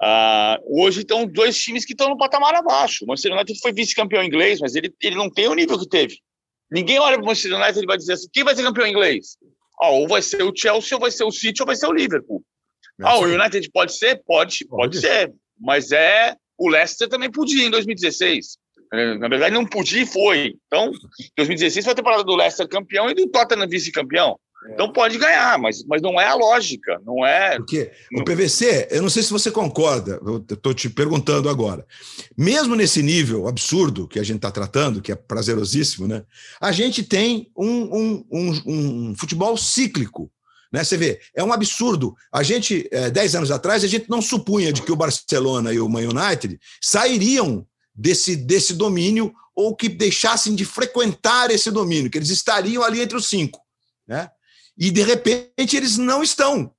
[0.01, 3.03] Uh, hoje estão dois times que estão no patamar abaixo.
[3.03, 6.17] O Manchester United foi vice-campeão inglês, mas ele, ele não tem o nível que teve.
[6.71, 9.37] Ninguém olha para o Manchester United e vai dizer assim: quem vai ser campeão inglês?
[9.79, 11.93] Ah, ou vai ser o Chelsea, ou vai ser o City, ou vai ser o
[11.93, 12.43] Liverpool.
[13.01, 14.15] Ah, o United pode ser?
[14.25, 15.31] Pode, pode, pode ser.
[15.59, 16.35] Mas é.
[16.57, 18.57] O Leicester também podia em 2016.
[18.93, 20.55] É, na verdade, não podia e foi.
[20.67, 20.91] Então,
[21.35, 24.39] 2016 foi a temporada do Leicester campeão e do Tottenham vice-campeão.
[24.67, 24.73] É.
[24.73, 27.57] Então pode ganhar, mas, mas não é a lógica, não é.
[27.57, 31.85] Porque o PVC, eu não sei se você concorda, eu estou te perguntando agora.
[32.37, 36.23] Mesmo nesse nível absurdo que a gente está tratando, que é prazerosíssimo, né?
[36.59, 40.31] A gente tem um, um, um, um futebol cíclico.
[40.71, 40.83] Né?
[40.83, 42.15] Você vê, é um absurdo.
[42.31, 45.79] A gente, é, dez anos atrás, a gente não supunha de que o Barcelona e
[45.79, 47.65] o Man United sairiam
[47.97, 53.17] desse, desse domínio ou que deixassem de frequentar esse domínio, que eles estariam ali entre
[53.17, 53.59] os cinco.
[54.07, 54.29] Né?
[54.77, 56.71] E, de repente, eles não estão.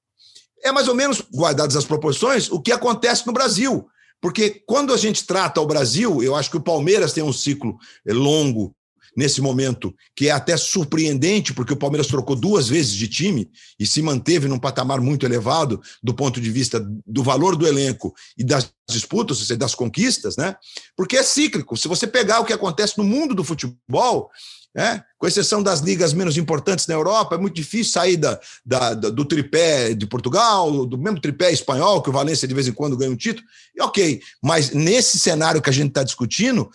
[0.62, 3.88] É mais ou menos, guardadas as proporções, o que acontece no Brasil.
[4.20, 7.76] Porque quando a gente trata o Brasil, eu acho que o Palmeiras tem um ciclo
[8.06, 8.74] longo
[9.18, 13.84] nesse momento, que é até surpreendente, porque o Palmeiras trocou duas vezes de time e
[13.84, 18.44] se manteve num patamar muito elevado do ponto de vista do valor do elenco e
[18.44, 20.54] das disputas, das conquistas, né?
[20.96, 21.76] Porque é cíclico.
[21.76, 24.30] Se você pegar o que acontece no mundo do futebol,
[24.76, 28.94] é, com exceção das ligas menos importantes na Europa, é muito difícil sair da, da,
[28.94, 32.96] do tripé de Portugal, do mesmo tripé espanhol, que o Valência de vez em quando
[32.96, 36.70] ganha um título, e ok, mas nesse cenário que a gente está discutindo,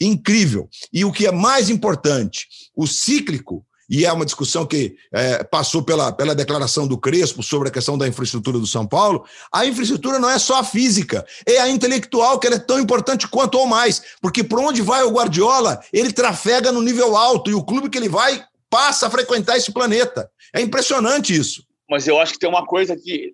[0.00, 0.68] incrível.
[0.92, 5.82] E o que é mais importante, o cíclico, e é uma discussão que é, passou
[5.82, 10.18] pela, pela declaração do Crespo sobre a questão da infraestrutura do São Paulo, a infraestrutura
[10.18, 13.66] não é só a física, é a intelectual, que ela é tão importante quanto ou
[13.66, 17.88] mais, porque por onde vai o Guardiola, ele trafega no nível alto, e o clube
[17.88, 20.30] que ele vai passa a frequentar esse planeta.
[20.54, 21.64] É impressionante isso.
[21.88, 23.32] Mas eu acho que tem uma coisa que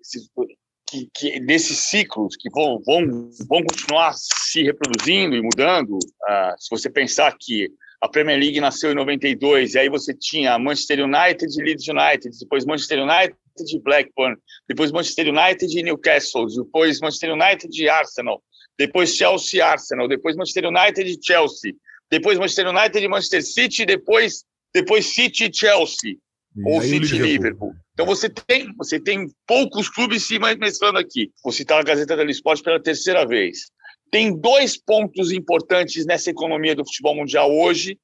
[0.94, 6.70] que, que desses ciclos que vão, vão, vão continuar se reproduzindo e mudando, uh, se
[6.70, 7.68] você pensar que
[8.00, 12.38] a Premier League nasceu em 92 e aí você tinha Manchester United e Leeds United,
[12.38, 14.36] depois Manchester United e Blackburn,
[14.68, 18.42] depois Manchester United e Newcastle, depois Manchester United e Arsenal,
[18.78, 21.72] depois Chelsea e Arsenal, depois Manchester United e Chelsea,
[22.10, 26.16] depois Manchester United e Manchester City, depois depois City e Chelsea,
[26.56, 27.74] e ou City e Liverpool.
[27.94, 31.32] Então você tem, você tem poucos clubes se mesclando aqui.
[31.42, 33.70] Vou citar a Gazeta dello Esporte pela terceira vez.
[34.10, 37.98] Tem dois pontos importantes nessa economia do futebol mundial hoje,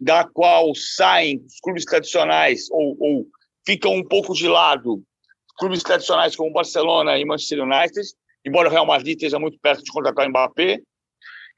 [0.00, 3.26] da qual saem os clubes tradicionais ou, ou
[3.66, 5.02] ficam um pouco de lado
[5.56, 8.00] clubes tradicionais como Barcelona e Manchester United,
[8.44, 10.80] embora o Real Madrid esteja muito perto de contratar o Mbappé,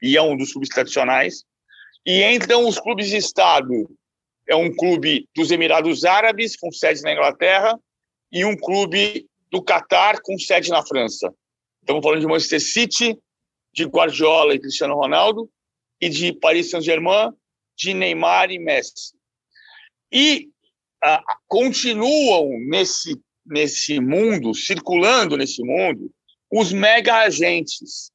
[0.01, 1.43] e é um dos clubes tradicionais.
[2.05, 3.89] E entram os clubes de Estado,
[4.47, 7.79] é um clube dos Emirados Árabes, com sede na Inglaterra,
[8.31, 11.33] e um clube do Catar, com sede na França.
[11.81, 13.17] Estamos falando de Manchester City,
[13.73, 15.49] de Guardiola e Cristiano Ronaldo,
[15.99, 17.31] e de Paris Saint-Germain,
[17.77, 19.13] de Neymar e Messi.
[20.11, 20.49] E
[21.03, 26.11] ah, continuam nesse, nesse mundo, circulando nesse mundo,
[26.51, 28.11] os mega agentes.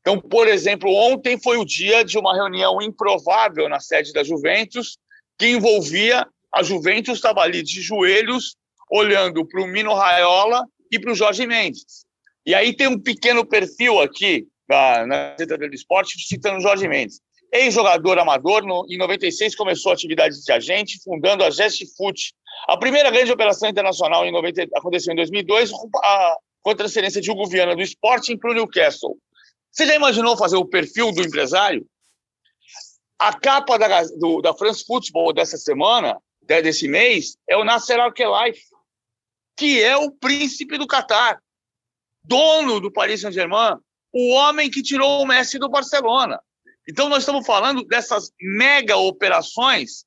[0.00, 4.98] Então, por exemplo, ontem foi o dia de uma reunião improvável na sede da Juventus,
[5.40, 8.56] que envolvia a Juventus estava ali de joelhos,
[8.90, 12.04] olhando para o Mino Raiola e para o Jorge Mendes.
[12.44, 17.20] E aí tem um pequeno perfil aqui na, na do Esporte citando o Jorge Mendes.
[17.50, 22.34] Ex-jogador amador, no, em 96 começou a atividade de agente, fundando a Gest Foot.
[22.68, 25.72] A primeira grande operação internacional em 90, aconteceu em 2002,
[26.04, 29.16] a, com a transferência de Hugo Viana do Sporting para o Newcastle.
[29.72, 31.86] Você já imaginou fazer o perfil do empresário?
[33.20, 38.62] A capa da, do, da France Football dessa semana, desse mês, é o Nasser Al-Khelaifi,
[39.58, 41.38] que é o príncipe do Catar,
[42.24, 43.76] dono do Paris Saint-Germain,
[44.10, 46.40] o homem que tirou o Messi do Barcelona.
[46.88, 50.06] Então, nós estamos falando dessas mega operações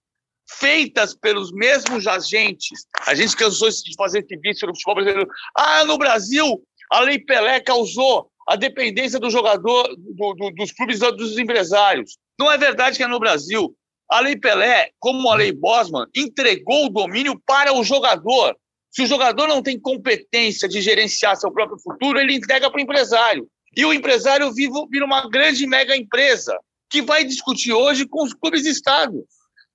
[0.49, 2.87] feitas pelos mesmos agentes.
[3.05, 5.29] A gente cansou de fazer vício no futebol brasileiro.
[5.55, 10.99] Ah, no Brasil, a Lei Pelé causou a dependência do jogador, do, do, dos clubes
[10.99, 12.17] dos empresários.
[12.39, 13.75] Não é verdade que é no Brasil.
[14.09, 18.55] A Lei Pelé, como a Lei Bosman, entregou o domínio para o jogador.
[18.91, 22.81] Se o jogador não tem competência de gerenciar seu próprio futuro, ele entrega para o
[22.81, 23.47] empresário.
[23.75, 26.55] E o empresário vivo vira uma grande mega empresa
[26.89, 29.25] que vai discutir hoje com os clubes de Estado.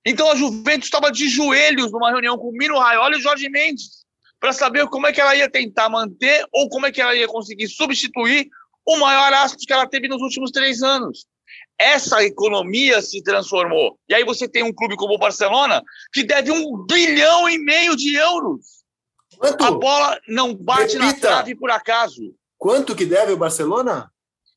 [0.05, 3.49] Então a Juventus estava de joelhos numa reunião com o Mino Raiola e o Jorge
[3.49, 4.05] Mendes
[4.39, 7.27] para saber como é que ela ia tentar manter ou como é que ela ia
[7.27, 8.47] conseguir substituir
[8.85, 11.27] o maior aspas que ela teve nos últimos três anos.
[11.79, 13.97] Essa economia se transformou.
[14.09, 17.95] E aí você tem um clube como o Barcelona que deve um bilhão e meio
[17.95, 18.79] de euros.
[19.37, 19.63] Quanto?
[19.63, 21.05] A bola não bate Repita.
[21.05, 22.33] na trave por acaso.
[22.57, 24.11] Quanto que deve o Barcelona?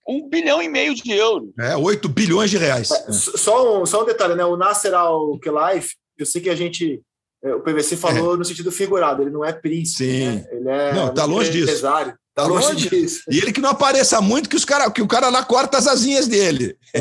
[0.08, 1.50] Um bilhão e meio de euros.
[1.60, 2.90] É, 8 bilhões de reais.
[2.90, 4.44] É, só, um, só um detalhe, né?
[4.44, 7.00] O Nasser Al-Khelaifi, eu sei que a gente
[7.42, 8.36] é, o PVC falou é.
[8.36, 10.04] no sentido figurado, ele não é príncipe.
[10.04, 10.26] Sim.
[10.26, 10.46] Né?
[10.50, 11.64] Ele é não, tá longe disso.
[11.64, 12.16] Empresário.
[12.34, 13.22] Tá longe disso.
[13.30, 15.86] E ele que não apareça muito, que, os cara, que o cara lá corta as
[15.86, 16.76] asinhas dele.
[16.94, 17.00] É,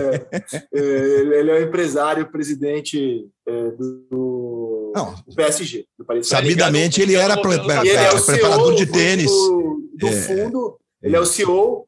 [0.74, 0.80] é
[1.40, 5.86] ele é o empresário, presidente é, do, não, do PSG.
[5.98, 9.32] Do Paris Sabidamente, ele era ele é preparador de tênis.
[9.32, 10.12] Do, do é.
[10.12, 11.88] fundo, ele é o CEO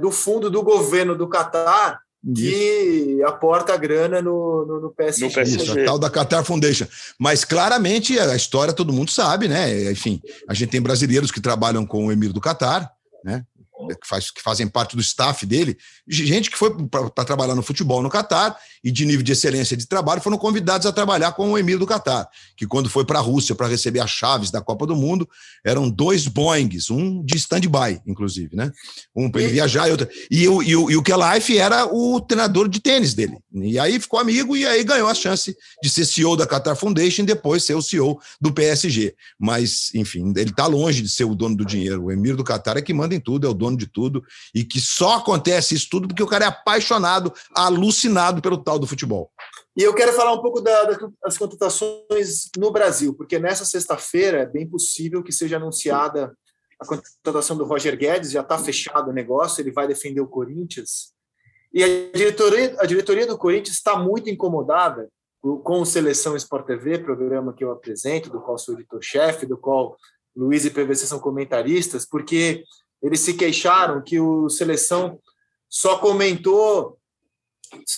[0.00, 3.26] do fundo do governo do Catar, que Isso.
[3.26, 5.26] aporta grana no, no, no PSG.
[5.26, 5.56] No PSG.
[5.56, 6.86] Isso, a tal da Qatar Foundation.
[7.18, 9.90] Mas claramente a história todo mundo sabe, né?
[9.90, 12.92] Enfim, a gente tem brasileiros que trabalham com o Emir do Catar,
[13.24, 13.44] né?
[13.94, 15.76] Que, faz, que fazem parte do staff dele,
[16.08, 19.86] gente que foi para trabalhar no futebol no Catar e de nível de excelência de
[19.86, 23.22] trabalho foram convidados a trabalhar com o Emir do Catar, que quando foi para a
[23.22, 25.28] Rússia para receber as chaves da Copa do Mundo,
[25.64, 28.72] eram dois Boeings, um de stand-by, inclusive, né?
[29.14, 30.08] Um para ele viajar e outro.
[30.30, 33.38] E, o, e, o, e o Kelife era o treinador de tênis dele.
[33.54, 37.22] E aí ficou amigo e aí ganhou a chance de ser CEO da Qatar Foundation
[37.22, 39.14] e depois ser o CEO do PSG.
[39.38, 42.04] Mas, enfim, ele está longe de ser o dono do dinheiro.
[42.04, 44.64] O Emir do Catar é que manda em tudo, é o dono de tudo, e
[44.64, 49.30] que só acontece isso tudo porque o cara é apaixonado, alucinado pelo tal do futebol.
[49.76, 50.84] E eu quero falar um pouco da,
[51.24, 56.36] das contratações no Brasil, porque nessa sexta-feira é bem possível que seja anunciada
[56.78, 61.12] a contratação do Roger Guedes, já está fechado o negócio, ele vai defender o Corinthians.
[61.72, 65.08] E a diretoria, a diretoria do Corinthians está muito incomodada
[65.40, 69.96] com o Seleção Sport TV, programa que eu apresento, do qual sou editor-chefe, do qual
[70.36, 72.64] Luiz e PVC são comentaristas, porque
[73.02, 75.18] eles se queixaram que o Seleção
[75.68, 76.98] só comentou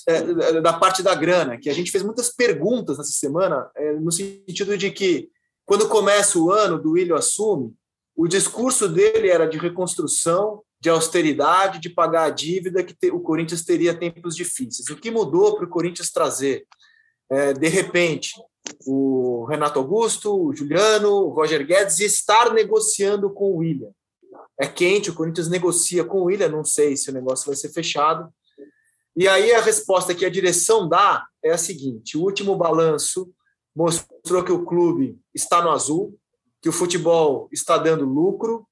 [0.07, 4.11] é, da parte da grana, que a gente fez muitas perguntas nessa semana, é, no
[4.11, 5.29] sentido de que,
[5.67, 7.75] quando começa o ano do Willian assume,
[8.17, 13.65] o discurso dele era de reconstrução, de austeridade, de pagar a dívida, que o Corinthians
[13.65, 14.89] teria tempos difíceis.
[14.89, 16.67] O que mudou para o Corinthians trazer,
[17.29, 18.31] é, de repente,
[18.87, 23.91] o Renato Augusto, o Juliano, o Roger Guedes e estar negociando com o William
[24.59, 27.71] é quente, o Corinthians negocia com o William, não sei se o negócio vai ser
[27.71, 28.33] fechado.
[29.17, 33.33] E aí a resposta que a direção dá é a seguinte: o último balanço
[33.75, 36.19] mostrou que o clube está no azul,
[36.63, 38.67] que o futebol está dando lucro,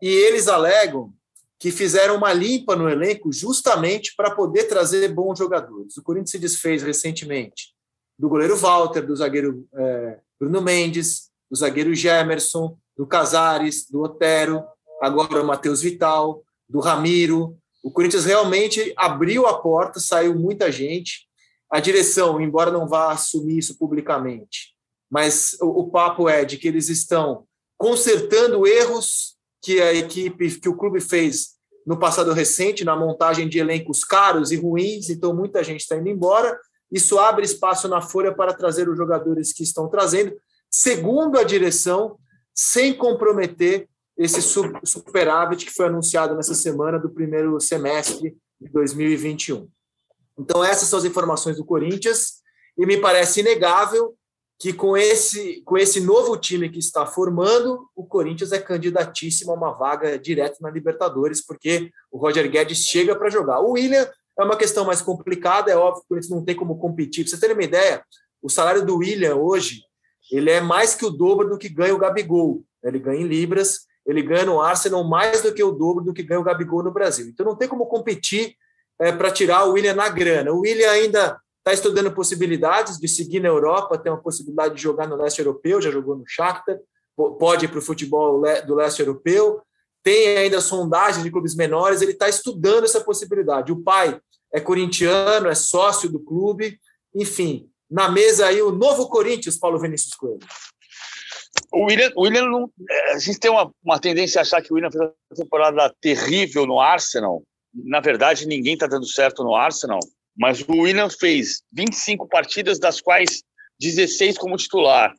[0.00, 1.12] e eles alegam
[1.58, 5.96] que fizeram uma limpa no elenco justamente para poder trazer bons jogadores.
[5.96, 7.74] O Corinthians se desfez recentemente
[8.18, 14.64] do goleiro Walter, do zagueiro é, Bruno Mendes, do zagueiro Gemerson, do Casares, do Otero,
[15.00, 17.56] agora o Matheus Vital, do Ramiro.
[17.82, 21.26] O Corinthians realmente abriu a porta, saiu muita gente.
[21.70, 24.74] A direção, embora não vá assumir isso publicamente,
[25.10, 27.44] mas o, o papo é de que eles estão
[27.76, 33.58] consertando erros que a equipe, que o clube fez no passado recente, na montagem de
[33.58, 36.58] elencos caros e ruins, então muita gente está indo embora.
[36.90, 40.34] Isso abre espaço na folha para trazer os jogadores que estão trazendo.
[40.70, 42.18] Segundo a direção,
[42.54, 43.88] sem comprometer
[44.18, 49.68] esse superávit que foi anunciado nessa semana do primeiro semestre de 2021.
[50.36, 52.42] Então, essas são as informações do Corinthians,
[52.76, 54.14] e me parece inegável
[54.58, 59.54] que com esse, com esse novo time que está formando, o Corinthians é candidatíssimo a
[59.54, 63.60] uma vaga direta na Libertadores, porque o Roger Guedes chega para jogar.
[63.60, 66.78] O William é uma questão mais complicada, é óbvio que o Corinthians não tem como
[66.78, 67.28] competir.
[67.28, 68.02] Para ter uma ideia,
[68.42, 69.82] o salário do William hoje
[70.30, 72.62] ele é mais que o dobro do que ganha o Gabigol.
[72.82, 76.22] Ele ganha em libras, ele ganha no Arsenal mais do que o dobro do que
[76.22, 77.26] ganha o Gabigol no Brasil.
[77.28, 78.54] Então não tem como competir
[78.98, 80.50] é, para tirar o William na grana.
[80.50, 85.06] O William ainda está estudando possibilidades de seguir na Europa, tem uma possibilidade de jogar
[85.06, 86.78] no leste europeu, já jogou no Shakhtar,
[87.38, 89.60] pode ir para o futebol do leste europeu,
[90.02, 93.70] tem ainda sondagens de clubes menores, ele está estudando essa possibilidade.
[93.70, 94.18] O pai
[94.52, 96.78] é corintiano, é sócio do clube,
[97.14, 100.38] enfim, na mesa aí o novo Corinthians, Paulo Vinícius Coelho.
[101.72, 104.72] O William, o William não, é, a gente tem uma, uma tendência a achar que
[104.72, 107.42] o William fez uma temporada terrível no Arsenal.
[107.74, 110.00] Na verdade, ninguém está dando certo no Arsenal.
[110.36, 113.42] Mas o William fez 25 partidas, das quais
[113.80, 115.12] 16 como titular.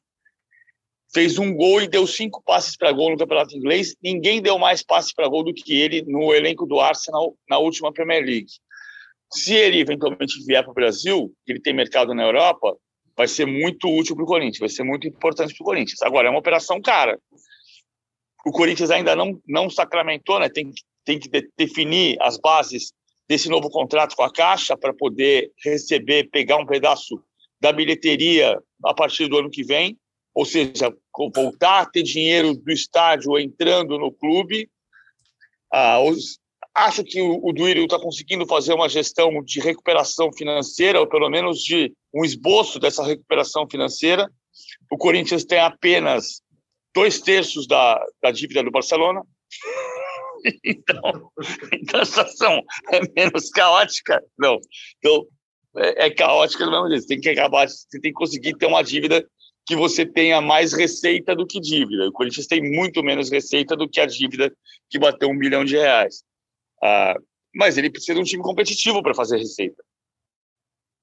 [1.14, 3.96] Fez um gol e deu cinco passes para gol no campeonato inglês.
[4.02, 7.92] Ninguém deu mais passes para gol do que ele no elenco do Arsenal na última
[7.92, 8.52] Premier League.
[9.32, 12.76] Se ele eventualmente vier para o Brasil, ele tem mercado na Europa,
[13.20, 16.02] vai ser muito útil para o Corinthians, vai ser muito importante para o Corinthians.
[16.02, 17.20] Agora, é uma operação cara.
[18.46, 20.48] O Corinthians ainda não, não sacramentou, né?
[20.48, 20.72] tem,
[21.04, 22.94] tem que de, definir as bases
[23.28, 27.22] desse novo contrato com a Caixa para poder receber, pegar um pedaço
[27.60, 30.00] da bilheteria a partir do ano que vem,
[30.34, 30.90] ou seja,
[31.36, 34.70] voltar a ter dinheiro do estádio entrando no clube.
[35.74, 36.40] Ah, os,
[36.76, 41.60] acho que o, Duírio está conseguindo fazer uma gestão de recuperação financeira, ou pelo menos
[41.60, 44.30] de um esboço dessa recuperação financeira.
[44.92, 46.42] O Corinthians tem apenas
[46.94, 49.22] dois terços da, da dívida do Barcelona.
[50.64, 51.30] Então,
[51.74, 52.64] então a situação
[52.94, 54.24] é menos caótica.
[54.38, 54.58] Não.
[54.98, 55.28] Então,
[55.76, 57.08] é, é caótica do mesmo jeito.
[57.08, 59.28] Tem que acabar, você tem que conseguir ter uma dívida
[59.66, 62.08] que você tenha mais receita do que dívida.
[62.08, 64.50] O Corinthians tem muito menos receita do que a dívida
[64.90, 66.24] que bateu um bilhão de reais.
[66.84, 67.16] Ah,
[67.54, 69.84] mas ele precisa de um time competitivo para fazer receita.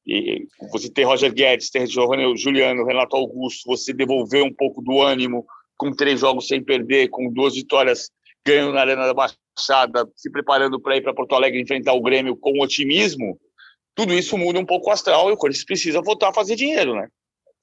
[0.07, 5.45] E você ter Roger Guedes, ter Juliano, Renato Augusto, você devolver um pouco do ânimo
[5.77, 8.11] com três jogos sem perder, com duas vitórias
[8.47, 12.37] ganhando na Arena da Baixada, se preparando para ir para Porto Alegre enfrentar o Grêmio
[12.37, 13.39] com otimismo,
[13.97, 16.95] tudo isso muda um pouco o astral e o Corinthians precisa voltar a fazer dinheiro,
[16.95, 17.09] né?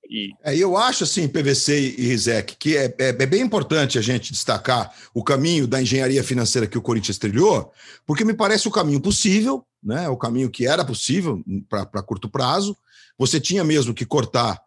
[0.09, 0.33] E...
[0.43, 4.31] É, eu acho, assim, PVC e Rizek, que é, é, é, bem importante a gente
[4.31, 7.71] destacar o caminho da engenharia financeira que o Corinthians trilhou,
[8.05, 10.09] porque me parece o caminho possível, né?
[10.09, 12.75] o caminho que era possível para curto prazo.
[13.17, 14.61] Você tinha mesmo que cortar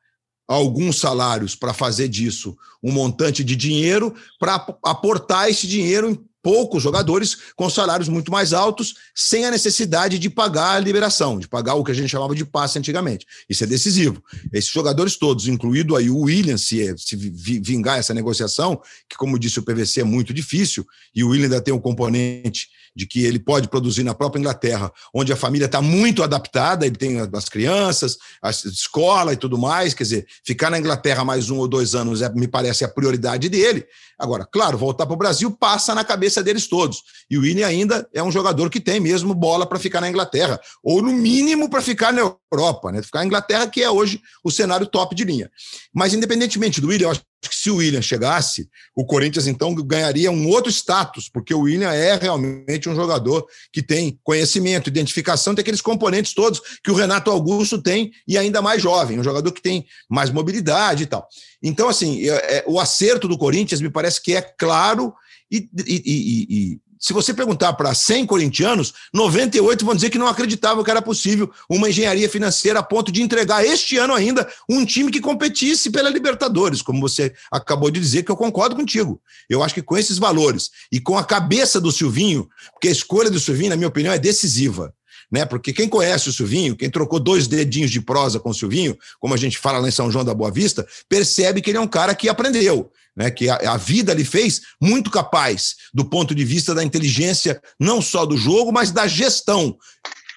[0.49, 6.15] alguns salários para fazer disso um montante de dinheiro para aportar esse dinheiro em
[6.47, 11.49] poucos jogadores com salários muito mais altos, sem a necessidade de pagar a liberação, de
[11.49, 13.27] pagar o que a gente chamava de passe antigamente.
[13.51, 14.23] Isso é decisivo.
[14.53, 19.59] Esses jogadores todos, incluído aí o William, se, se vingar essa negociação, que como disse
[19.59, 23.39] o PVC é muito difícil, e o William ainda tem um componente de que ele
[23.39, 28.17] pode produzir na própria Inglaterra, onde a família está muito adaptada, ele tem as crianças,
[28.43, 32.23] a escola e tudo mais, quer dizer, ficar na Inglaterra mais um ou dois anos
[32.23, 33.87] é, me parece a prioridade dele.
[34.19, 37.03] Agora, claro, voltar para o Brasil passa na cabeça deles todos.
[37.31, 40.59] E o Willian ainda é um jogador que tem mesmo bola para ficar na Inglaterra,
[40.83, 43.03] ou no mínimo para ficar na Europa, né?
[43.03, 45.51] Ficar na Inglaterra, que é hoje o cenário top de linha.
[45.95, 50.31] Mas, independentemente do Willian, eu acho que se o William chegasse, o Corinthians então ganharia
[50.31, 55.63] um outro status, porque o William é realmente um jogador que tem conhecimento, identificação, tem
[55.63, 59.63] aqueles componentes todos que o Renato Augusto tem e ainda mais jovem, um jogador que
[59.63, 61.27] tem mais mobilidade e tal.
[61.63, 65.13] Então, assim, é, é, o acerto do Corinthians me parece que é claro
[65.51, 70.27] e, e, e, e se você perguntar para 100 corintianos, 98 vão dizer que não
[70.27, 74.85] acreditavam que era possível uma engenharia financeira a ponto de entregar este ano ainda um
[74.85, 79.21] time que competisse pela Libertadores, como você acabou de dizer, que eu concordo contigo.
[79.49, 83.31] Eu acho que com esses valores e com a cabeça do Silvinho, porque a escolha
[83.31, 84.95] do Silvinho, na minha opinião, é decisiva
[85.31, 85.45] né?
[85.45, 89.35] Porque quem conhece o Silvinho, quem trocou dois dedinhos de prosa com o Silvinho, como
[89.35, 91.89] a gente fala lá em São João da Boa Vista, percebe que ele é um
[91.89, 93.31] cara que aprendeu, né?
[93.31, 98.03] Que a, a vida lhe fez muito capaz do ponto de vista da inteligência, não
[98.03, 99.77] só do jogo, mas da gestão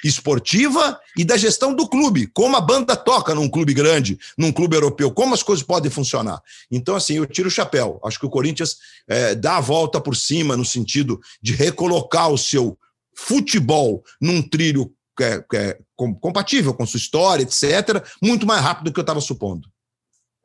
[0.03, 4.75] esportiva e da gestão do clube, como a banda toca num clube grande, num clube
[4.75, 6.41] europeu, como as coisas podem funcionar.
[6.71, 7.99] Então, assim, eu tiro o chapéu.
[8.03, 8.77] Acho que o Corinthians
[9.07, 12.77] é, dá a volta por cima no sentido de recolocar o seu
[13.13, 15.77] futebol num trilho é, é,
[16.21, 19.67] compatível com sua história, etc., muito mais rápido do que eu estava supondo.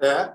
[0.03, 0.32] É.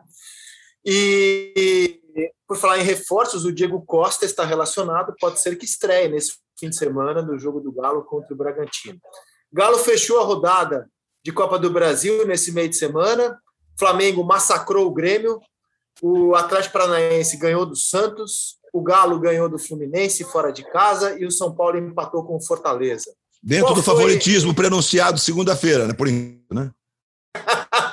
[0.91, 1.99] E
[2.47, 6.67] por falar em reforços, o Diego Costa está relacionado, pode ser que estreie nesse fim
[6.67, 8.99] de semana no jogo do Galo contra o Bragantino.
[9.53, 10.89] Galo fechou a rodada
[11.23, 13.39] de Copa do Brasil nesse meio de semana.
[13.77, 15.39] Flamengo massacrou o Grêmio.
[16.01, 18.57] O Atlético Paranaense ganhou do Santos.
[18.73, 22.43] O Galo ganhou do Fluminense fora de casa e o São Paulo empatou com o
[22.43, 23.13] Fortaleza.
[23.43, 23.93] Dentro Qual do foi...
[23.93, 25.93] favoritismo prenunciado segunda-feira, né?
[25.93, 26.71] Por enquanto, né?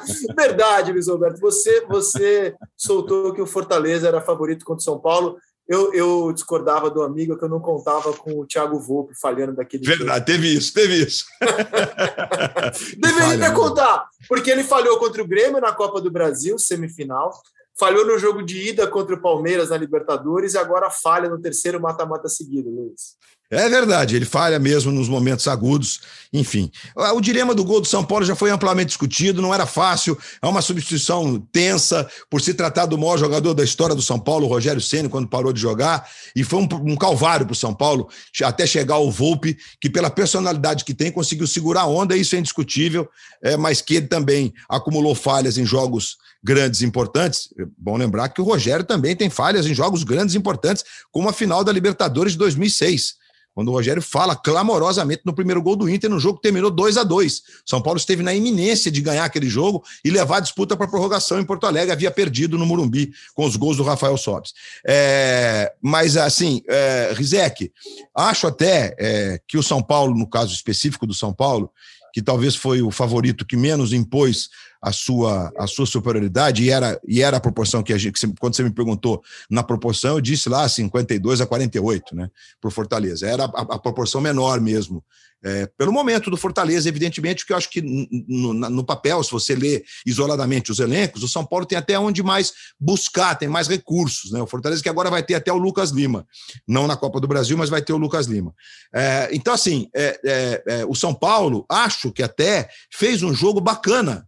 [0.36, 1.40] Verdade, Luiz Roberto.
[1.40, 5.36] Você, você soltou que o Fortaleza era favorito contra o São Paulo.
[5.68, 9.84] Eu, eu, discordava do amigo que eu não contava com o Thiago Volpe falhando daquele.
[9.84, 10.26] Verdade, jogo.
[10.26, 11.24] teve isso, teve isso.
[12.98, 17.32] Deveria Falha, contar, porque ele falhou contra o Grêmio na Copa do Brasil, semifinal,
[17.78, 21.80] falhou no jogo de ida contra o Palmeiras na Libertadores e agora falha no terceiro
[21.80, 23.16] mata-mata seguido, Luiz.
[23.52, 26.00] É verdade, ele falha mesmo nos momentos agudos.
[26.32, 26.72] Enfim,
[27.14, 30.46] o dilema do gol do São Paulo já foi amplamente discutido, não era fácil, é
[30.46, 34.80] uma substituição tensa por se tratar do maior jogador da história do São Paulo, Rogério
[34.80, 38.08] Ceni, quando parou de jogar, e foi um, um calvário para o São Paulo
[38.42, 42.38] até chegar o Volpe, que pela personalidade que tem conseguiu segurar a onda, isso é
[42.38, 43.06] indiscutível,
[43.42, 47.50] é, mas que ele também acumulou falhas em jogos grandes importantes.
[47.58, 51.34] É bom lembrar que o Rogério também tem falhas em jogos grandes importantes, como a
[51.34, 53.20] final da Libertadores de 2006
[53.54, 56.96] quando o Rogério fala clamorosamente no primeiro gol do Inter, no jogo que terminou 2
[56.96, 60.76] a 2 São Paulo esteve na iminência de ganhar aquele jogo e levar a disputa
[60.76, 64.16] para a prorrogação em Porto Alegre, havia perdido no Morumbi com os gols do Rafael
[64.16, 64.52] Sobes.
[64.86, 67.72] É, mas, assim, é, Rizek,
[68.14, 71.70] acho até é, que o São Paulo, no caso específico do São Paulo,
[72.12, 74.48] que talvez foi o favorito que menos impôs
[74.82, 78.56] a sua, a sua superioridade, e era, e era a proporção que a gente, quando
[78.56, 82.28] você me perguntou na proporção, eu disse lá 52 a 48, né,
[82.62, 83.26] o Fortaleza.
[83.26, 85.04] Era a, a, proporção menor mesmo.
[85.44, 89.54] É, pelo momento do Fortaleza, evidentemente, que eu acho que no, no, papel, se você
[89.54, 94.30] lê isoladamente os elencos, o São Paulo tem até onde mais buscar, tem mais recursos.
[94.30, 94.40] Né?
[94.40, 96.26] O Fortaleza que agora vai ter até o Lucas Lima,
[96.66, 98.54] não na Copa do Brasil, mas vai ter o Lucas Lima.
[98.94, 103.60] É, então, assim, é, é, é o São Paulo, acho que até fez um jogo
[103.60, 104.26] bacana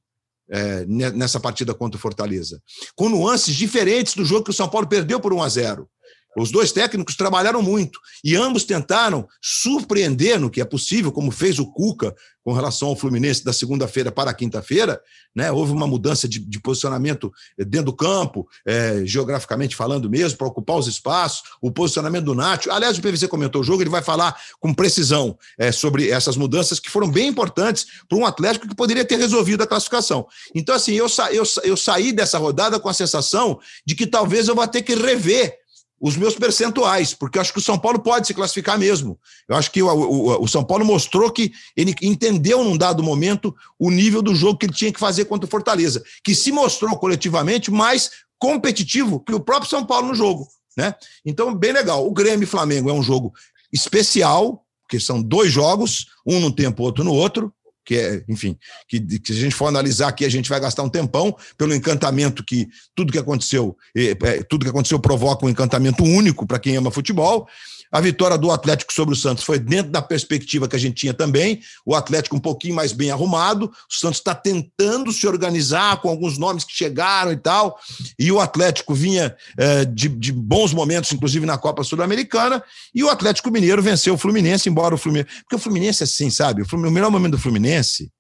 [0.51, 2.61] é, nessa partida contra o Fortaleza,
[2.95, 5.89] com nuances diferentes do jogo que o São Paulo perdeu por 1 a 0.
[6.37, 11.59] Os dois técnicos trabalharam muito e ambos tentaram surpreender no que é possível, como fez
[11.59, 12.15] o Cuca
[12.45, 15.01] com relação ao Fluminense da segunda-feira para a quinta-feira.
[15.35, 15.51] Né?
[15.51, 20.77] Houve uma mudança de, de posicionamento dentro do campo, é, geograficamente falando mesmo, para ocupar
[20.77, 22.71] os espaços, o posicionamento do Nacho.
[22.71, 26.79] Aliás, o PVC comentou o jogo, ele vai falar com precisão é, sobre essas mudanças
[26.79, 30.27] que foram bem importantes para um Atlético que poderia ter resolvido a classificação.
[30.55, 34.49] Então, assim, eu, sa eu, eu saí dessa rodada com a sensação de que talvez
[34.49, 35.64] eu vá ter que rever
[36.05, 39.19] os meus percentuais, porque eu acho que o São Paulo pode se classificar mesmo.
[39.49, 43.57] Eu acho que o, o, o, São Paulo mostrou que ele entendeu num dado momento
[43.79, 46.95] o nível do jogo que ele tinha que fazer contra o Fortaleza, que se mostrou
[46.99, 50.47] coletivamente mais competitivo que o próprio São Paulo no jogo.
[50.77, 50.95] Né?
[51.25, 52.07] Então, bem legal.
[52.07, 53.33] O Grêmio e Flamengo é um jogo
[53.73, 57.51] especial, porque são dois jogos, um no tempo, outro no outro
[57.85, 58.57] que é, enfim,
[58.89, 61.75] que, que, se a gente for analisar aqui, a gente vai gastar um tempão pelo
[61.75, 64.15] encantamento que tudo que aconteceu, é,
[64.49, 67.47] tudo que aconteceu provoca um encantamento único para quem ama futebol.
[67.95, 71.15] A vitória do Atlético sobre o Santos foi dentro da perspectiva que a gente tinha
[71.15, 71.61] também.
[71.87, 73.67] O Atlético um pouquinho mais bem arrumado.
[73.67, 77.79] O Santos está tentando se organizar com alguns nomes que chegaram e tal.
[78.19, 82.61] E o Atlético vinha é, de, de, bons momentos, inclusive na Copa Sul-Americana.
[82.93, 85.31] E o Atlético Mineiro venceu o Fluminense, embora o Fluminense.
[85.43, 86.63] Porque o Fluminense é assim, sabe?
[86.63, 88.11] O, Fluminense, o melhor momento do Fluminense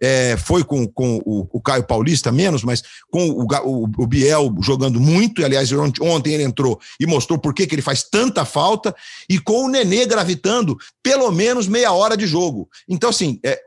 [0.00, 4.54] é, foi com, com o, o, Caio Paulista menos, mas com o, o, o, Biel
[4.60, 5.70] jogando muito, e aliás,
[6.00, 8.94] ontem ele entrou e mostrou por que ele faz tanta falta,
[9.28, 12.68] e com o Nenê gravitando pelo menos meia hora de jogo.
[12.88, 13.60] Então, assim, é,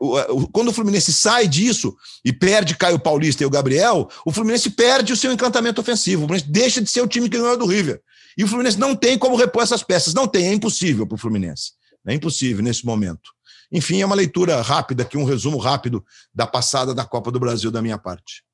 [0.52, 5.12] quando o Fluminense sai disso e perde Caio Paulista e o Gabriel, o Fluminense perde
[5.12, 8.00] o seu encantamento ofensivo, o Fluminense deixa de ser o time que ganhou do River.
[8.36, 11.18] E o Fluminense não tem como repor essas peças, não tem, é impossível para o
[11.18, 11.72] Fluminense.
[12.06, 13.30] É impossível nesse momento.
[13.72, 16.04] Enfim, é uma leitura rápida aqui, um resumo rápido
[16.34, 18.44] da passada da Copa do Brasil da minha parte.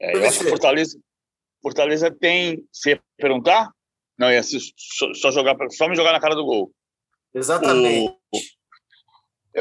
[0.00, 0.98] É, eu acho que Fortaleza,
[1.62, 2.66] Fortaleza tem.
[2.72, 3.70] Você ia perguntar?
[4.18, 6.72] Não, ia só, só, jogar, só me jogar na cara do gol.
[7.34, 8.16] Exatamente.
[8.32, 8.38] O,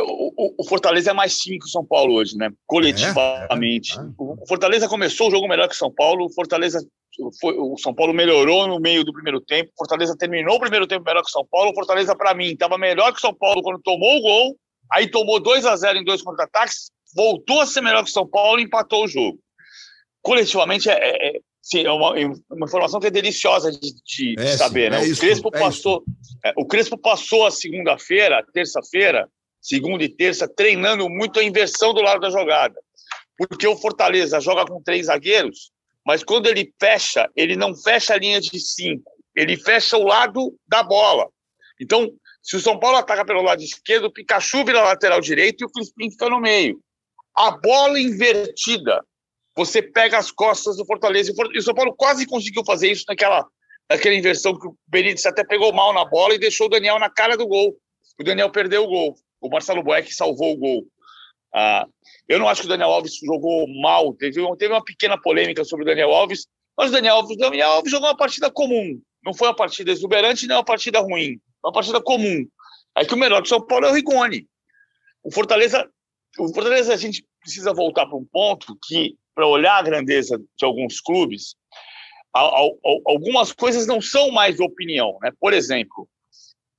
[0.02, 2.50] o, o, Fortaleza é mais time que o São Paulo hoje, né?
[2.66, 3.98] Coletivamente.
[3.98, 4.10] É, é, é.
[4.18, 6.26] O Fortaleza começou o jogo melhor que o São Paulo.
[6.26, 6.80] O Fortaleza
[7.40, 9.70] foi, o São Paulo melhorou no meio do primeiro tempo.
[9.74, 11.72] O Fortaleza terminou o primeiro tempo melhor que o São Paulo.
[11.72, 14.58] O Fortaleza, para mim, estava melhor que o São Paulo quando tomou o gol.
[14.92, 16.92] Aí tomou 2 a 0 em dois contra-ataques.
[17.16, 19.40] Voltou a ser melhor que o São Paulo e empatou o jogo.
[20.24, 24.36] Coletivamente, é, é, é sim, é uma, é uma, informação que é deliciosa de, de
[24.40, 24.86] é, saber.
[24.86, 25.00] Sim, né?
[25.02, 26.04] o, isso, Crespo passou,
[26.58, 29.30] o Crespo passou a segunda-feira, terça-feira,
[29.64, 32.80] segunda e terça, treinando muito a inversão do lado da jogada.
[33.36, 35.74] Porque o Fortaleza joga com três zagueiros
[36.06, 40.54] mas quando ele fecha, ele não fecha a linha de cinco, ele fecha o lado
[40.68, 41.30] da bola.
[41.80, 42.12] Então,
[42.42, 45.70] se o São Paulo ataca pelo lado esquerdo, o Pikachu vira lateral direito e o
[45.70, 46.80] Crispim fica no meio.
[47.36, 49.04] A bola invertida,
[49.56, 51.32] você pega as costas do Fortaleza.
[51.54, 53.48] E o São Paulo quase conseguiu fazer isso naquela,
[53.90, 57.10] naquela inversão que o Benítez até pegou mal na bola e deixou o Daniel na
[57.10, 57.76] cara do gol.
[58.20, 59.16] O Daniel perdeu o gol.
[59.44, 60.88] O Marcelo Boeck salvou o gol.
[61.54, 61.86] Ah,
[62.30, 64.14] eu não acho que o Daniel Alves jogou mal.
[64.14, 67.70] Teve, teve uma pequena polêmica sobre o Daniel Alves, mas o Daniel Alves, o Daniel
[67.72, 69.00] Alves jogou uma partida comum.
[69.24, 71.42] Não foi uma partida exuberante, nem uma partida ruim.
[71.62, 72.46] Uma partida comum.
[72.96, 74.48] É que o melhor do São Paulo é o Rigoni.
[75.22, 75.90] O Fortaleza,
[76.40, 80.66] o Fortaleza a gente precisa voltar para um ponto que, para olhar a grandeza de
[80.66, 81.56] alguns clubes,
[82.34, 85.18] algumas coisas não são mais opinião.
[85.22, 85.32] Né?
[85.38, 86.08] Por exemplo,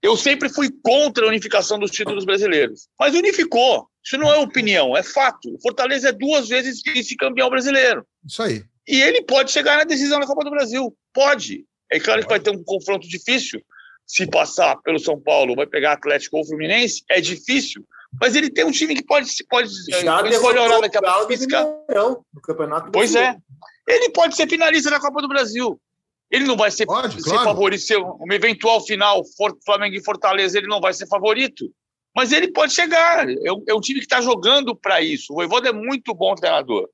[0.04, 3.88] eu sempre fui contra a unificação dos títulos brasileiros, mas unificou.
[4.04, 5.48] Isso não é opinião, é fato.
[5.54, 8.06] O Fortaleza é duas vezes vice-campeão brasileiro.
[8.22, 8.62] Isso aí.
[8.86, 10.94] E ele pode chegar na decisão da Copa do Brasil.
[11.14, 11.64] Pode.
[11.90, 13.62] É claro que vai ter um confronto difícil.
[14.06, 17.82] Se passar pelo São Paulo, vai pegar Atlético ou Fluminense, é difícil.
[18.20, 21.32] Mas ele tem um time que pode pode já melhorar daqui a pouco
[22.34, 22.90] no campeonato.
[22.92, 23.34] Pois é.
[23.88, 25.80] Ele pode ser finalista da Copa do Brasil.
[26.34, 27.44] Ele não vai ser, pode, ser claro.
[27.44, 27.80] favorito.
[27.80, 29.22] Ser uma eventual final,
[29.64, 31.70] Flamengo e Fortaleza, ele não vai ser favorito.
[32.14, 33.28] Mas ele pode chegar.
[33.28, 35.32] É um, é um time que está jogando para isso.
[35.32, 36.88] O Voivoda é muito bom treinador.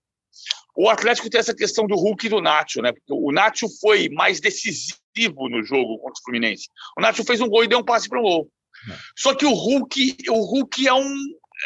[0.76, 2.92] O Atlético tem essa questão do Hulk e do Nacho, né?
[2.92, 6.68] Porque o Nacho foi mais decisivo no jogo contra o Fluminense.
[6.98, 8.48] O Nacho fez um gol e deu um passe para o gol.
[8.90, 8.96] É.
[9.16, 11.16] Só que o Hulk, o Hulk é um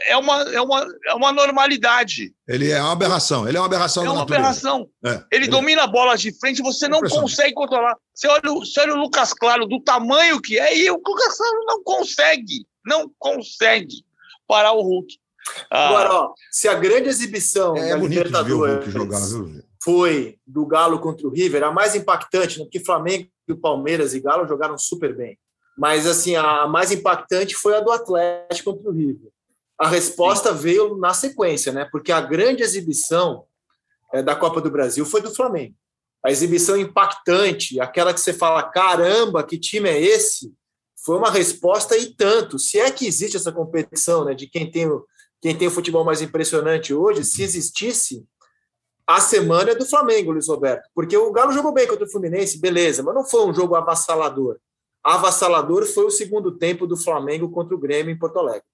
[0.08, 2.34] é uma, é uma, é uma normalidade.
[2.48, 3.48] Ele é uma aberração.
[3.48, 4.04] Ele é uma aberração.
[4.04, 4.88] É uma aberração.
[5.04, 7.96] É, ele, ele, domina a bola de frente, você não consegue controlar.
[8.14, 11.64] Você olha, você olha o Lucas Claro do tamanho que é, e o Lucas Claro
[11.66, 14.04] não consegue não consegue
[14.46, 15.16] parar o Hulk.
[15.70, 19.20] Ah, Agora, ó, se a grande exibição é, da Libertadores jogar,
[19.82, 22.64] foi do Galo contra o River, a mais impactante, né?
[22.64, 25.38] porque Flamengo, o Palmeiras e Galo jogaram super bem.
[25.76, 29.30] Mas assim, a mais impactante foi a do Atlético contra o River.
[29.78, 30.58] A resposta Sim.
[30.58, 31.88] veio na sequência, né?
[31.90, 33.44] Porque a grande exibição
[34.12, 35.74] é, da Copa do Brasil foi do Flamengo.
[36.24, 40.54] A exibição impactante, aquela que você fala, caramba, que time é esse?
[41.04, 42.58] foi uma resposta e tanto.
[42.58, 45.04] Se é que existe essa competição né, de quem tem, o,
[45.40, 48.24] quem tem o futebol mais impressionante hoje, se existisse,
[49.06, 50.88] a semana é do Flamengo, Luiz Roberto.
[50.94, 54.56] Porque o Galo jogou bem contra o Fluminense, beleza, mas não foi um jogo avassalador.
[55.04, 58.64] Avassalador foi o segundo tempo do Flamengo contra o Grêmio em Porto Alegre.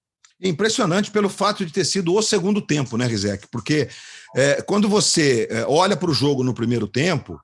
[0.41, 3.47] Impressionante pelo fato de ter sido o segundo tempo, né, Rizek?
[3.51, 3.87] Porque
[4.35, 7.39] é, quando você é, olha para o jogo no primeiro tempo,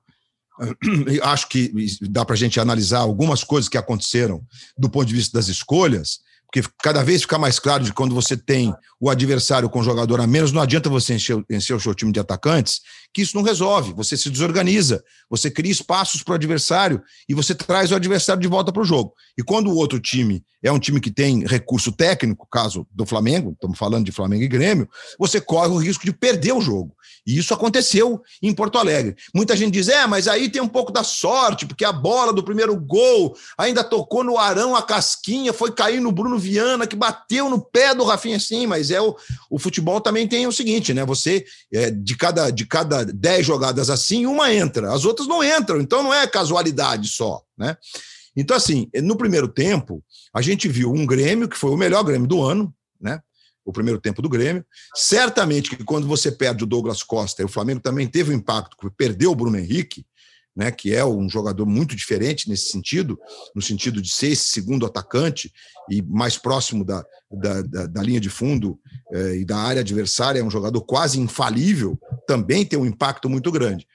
[1.22, 1.72] acho que
[2.02, 4.42] dá para a gente analisar algumas coisas que aconteceram
[4.76, 6.20] do ponto de vista das escolhas,
[6.50, 10.26] porque cada vez fica mais claro de quando você tem o adversário com jogador a
[10.26, 12.80] menos, não adianta você encher, encher o seu time de atacantes,
[13.12, 13.92] que isso não resolve.
[13.92, 18.48] Você se desorganiza, você cria espaços para o adversário e você traz o adversário de
[18.48, 19.12] volta para o jogo.
[19.36, 23.52] E quando o outro time é um time que tem recurso técnico, caso do Flamengo,
[23.52, 24.88] estamos falando de Flamengo e Grêmio,
[25.18, 26.96] você corre o risco de perder o jogo.
[27.26, 29.14] E isso aconteceu em Porto Alegre.
[29.34, 32.42] Muita gente diz: é, mas aí tem um pouco da sorte, porque a bola do
[32.42, 37.50] primeiro gol ainda tocou no Arão, a casquinha, foi cair no Bruno Viana, que bateu
[37.50, 39.16] no pé do Rafinha, sim, mas é o,
[39.50, 41.04] o futebol também tem o seguinte, né?
[41.04, 45.80] Você, é, de cada de cada dez jogadas assim, uma entra, as outras não entram,
[45.80, 47.76] então não é casualidade só, né?
[48.36, 52.28] Então, assim, no primeiro tempo, a gente viu um Grêmio, que foi o melhor Grêmio
[52.28, 53.20] do ano, né?
[53.68, 54.64] o primeiro tempo do Grêmio.
[54.94, 58.76] Certamente que quando você perde o Douglas Costa, e o Flamengo também teve um impacto,
[58.96, 60.06] perdeu o Bruno Henrique,
[60.58, 63.16] né, que é um jogador muito diferente nesse sentido,
[63.54, 65.52] no sentido de ser esse segundo atacante
[65.88, 68.76] e mais próximo da, da, da, da linha de fundo
[69.12, 71.96] eh, e da área adversária, é um jogador quase infalível,
[72.26, 73.86] também tem um impacto muito grande.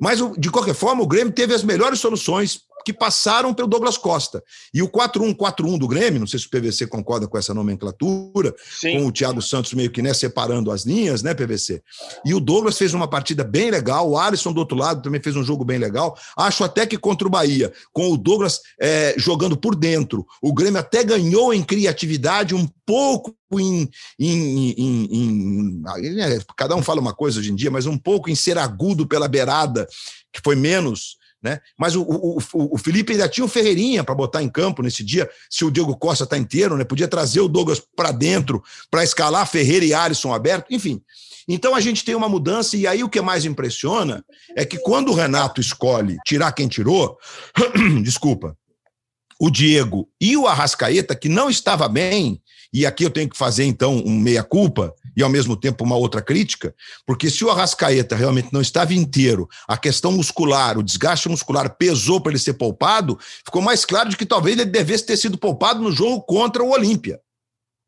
[0.00, 4.42] Mas, de qualquer forma, o Grêmio teve as melhores soluções que passaram pelo Douglas Costa.
[4.72, 8.98] E o 4-1-4-1 do Grêmio, não sei se o PVC concorda com essa nomenclatura, Sim.
[8.98, 11.82] com o Thiago Santos meio que né, separando as linhas, né, PVC?
[12.24, 15.36] E o Douglas fez uma partida bem legal, o Alisson do outro lado também fez
[15.36, 16.16] um jogo bem legal.
[16.36, 20.80] Acho até que contra o Bahia, com o Douglas é, jogando por dentro, o Grêmio
[20.80, 25.82] até ganhou em criatividade um pouco em, em, em, em,
[26.14, 29.06] né, cada um fala uma coisa hoje em dia, mas um pouco em ser agudo
[29.06, 29.86] pela beirada,
[30.32, 31.60] que foi menos né?
[31.78, 35.28] Mas o, o, o, Felipe ainda tinha o Ferreirinha para botar em campo nesse dia,
[35.48, 36.84] se o Diego Costa está inteiro, né?
[36.84, 41.02] podia trazer o Douglas para dentro para escalar Ferreira e Alisson aberto, enfim.
[41.48, 44.24] Então a gente tem uma mudança, e aí o que mais impressiona
[44.54, 47.18] é que quando o Renato escolhe tirar quem tirou,
[48.04, 48.56] desculpa,
[49.40, 52.40] o Diego e o Arrascaeta, que não estava bem,
[52.72, 56.22] e aqui eu tenho que fazer então um meia-culpa, e ao mesmo tempo uma outra
[56.22, 56.74] crítica,
[57.06, 62.20] porque se o Arrascaeta realmente não estava inteiro, a questão muscular, o desgaste muscular pesou
[62.20, 65.82] para ele ser poupado, ficou mais claro de que talvez ele devesse ter sido poupado
[65.82, 67.20] no jogo contra o Olímpia,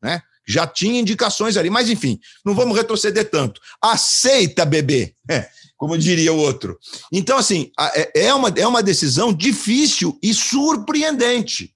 [0.01, 0.21] né?
[0.45, 3.61] Já tinha indicações ali, mas enfim, não vamos retroceder tanto.
[3.81, 5.47] Aceita, bebê, é,
[5.77, 6.77] como diria o outro.
[7.11, 11.73] Então, assim, é, é uma, é uma decisão difícil e surpreendente.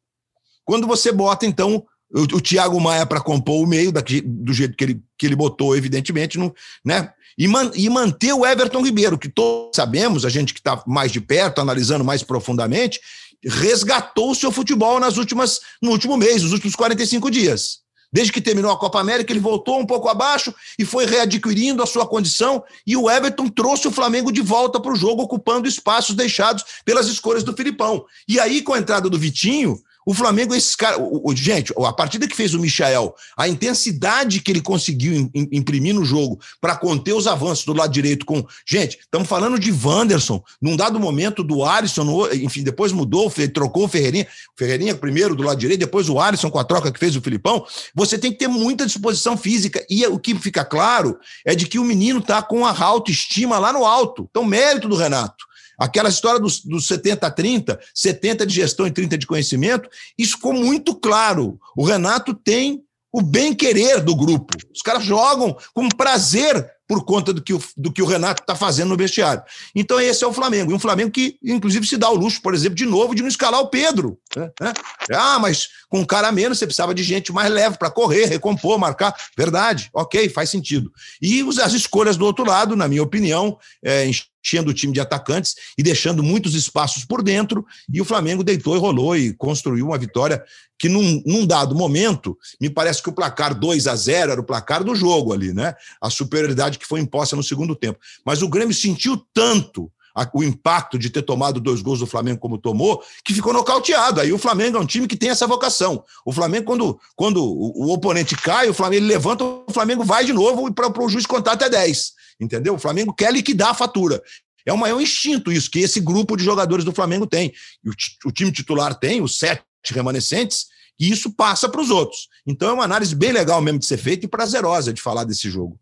[0.65, 4.84] Quando você bota, então, o, o Thiago Maia para compor o meio, do jeito que
[4.84, 6.53] ele, que ele botou, evidentemente, no,
[6.84, 7.12] né?
[7.38, 11.12] E, man, e manter o Everton Ribeiro, que todos sabemos, a gente que está mais
[11.12, 12.99] de perto, analisando mais profundamente,
[13.45, 17.86] resgatou o seu futebol nas últimas, no último mês, nos últimos 45 dias.
[18.12, 21.86] Desde que terminou a Copa América, ele voltou um pouco abaixo e foi readquirindo a
[21.86, 22.64] sua condição.
[22.86, 27.08] E o Everton trouxe o Flamengo de volta para o jogo, ocupando espaços deixados pelas
[27.08, 28.05] escolhas do Filipão.
[28.28, 29.78] E aí, com a entrada do Vitinho,
[30.08, 31.01] o Flamengo, esses caras.
[31.36, 36.39] Gente, a partida que fez o Michael, a intensidade que ele conseguiu imprimir no jogo
[36.62, 38.47] para conter os avanços do lado direito com.
[38.66, 43.88] Gente, estamos falando de Wanderson, num dado momento do Alisson, enfim, depois mudou, trocou o
[43.89, 44.26] Ferreirinha.
[44.55, 47.66] Ferreirinha primeiro do lado direito, depois o Alisson com a troca que fez o Filipão.
[47.93, 49.86] Você tem que ter muita disposição física.
[49.89, 53.74] E o que fica claro é de que o menino está com a autoestima lá
[53.74, 54.26] no alto.
[54.30, 55.46] Então, mérito do Renato.
[55.78, 60.95] Aquela história dos, dos 70-30, 70 de gestão e 30 de conhecimento, isso ficou muito
[60.95, 61.59] claro.
[61.75, 64.55] O Renato tem o bem-querer do grupo.
[64.73, 68.55] Os caras jogam com prazer por conta do que o, do que o Renato está
[68.55, 69.43] fazendo no vestiário.
[69.75, 70.71] Então, esse é o Flamengo.
[70.71, 73.28] E um Flamengo que, inclusive, se dá o luxo, por exemplo, de novo, de não
[73.28, 74.17] escalar o Pedro.
[74.36, 74.73] Né?
[75.11, 78.80] Ah, mas com um cara menos, você precisava de gente mais leve para correr, recompor,
[78.80, 79.13] marcar.
[79.38, 80.91] Verdade, ok, faz sentido.
[81.21, 84.09] E as escolhas do outro lado, na minha opinião, é,
[84.47, 88.75] enchendo o time de atacantes e deixando muitos espaços por dentro, e o Flamengo deitou
[88.75, 90.43] e rolou e construiu uma vitória
[90.79, 94.45] que, num, num dado momento, me parece que o placar 2 a 0 era o
[94.45, 95.73] placar do jogo ali, né?
[96.01, 97.99] A superioridade que foi imposta no segundo tempo.
[98.23, 99.91] Mas o Grêmio sentiu tanto
[100.33, 104.19] o impacto de ter tomado dois gols do Flamengo como tomou, que ficou nocauteado.
[104.19, 106.03] Aí o Flamengo é um time que tem essa vocação.
[106.25, 110.33] O Flamengo, quando, quando o, oponente cai, o Flamengo ele levanta, o Flamengo vai de
[110.33, 112.75] novo para o juiz contar até 10 entendeu?
[112.75, 114.21] O Flamengo quer liquidar a fatura.
[114.65, 117.53] É o maior instinto isso que esse grupo de jogadores do Flamengo tem.
[117.85, 120.67] O, o time titular tem, os sete remanescentes,
[120.99, 122.27] e isso passa para os outros.
[122.45, 125.49] Então é uma análise bem legal mesmo de ser feita e prazerosa de falar desse
[125.49, 125.79] jogo.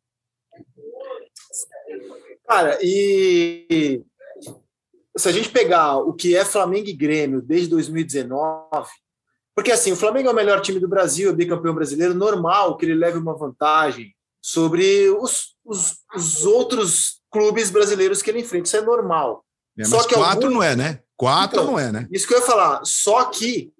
[2.47, 4.03] Cara, e
[5.17, 8.87] se a gente pegar o que é Flamengo e Grêmio desde 2019,
[9.55, 12.85] porque assim, o Flamengo é o melhor time do Brasil, é bicampeão brasileiro, normal que
[12.85, 14.13] ele leve uma vantagem
[14.45, 18.67] sobre os, os, os outros clubes brasileiros que ele enfrenta.
[18.67, 19.43] Isso é normal.
[19.75, 20.53] É, Só que quatro alguns...
[20.53, 20.99] não é, né?
[21.17, 22.07] Quatro então, não é, né?
[22.11, 22.81] Isso que eu ia falar.
[22.85, 23.73] Só que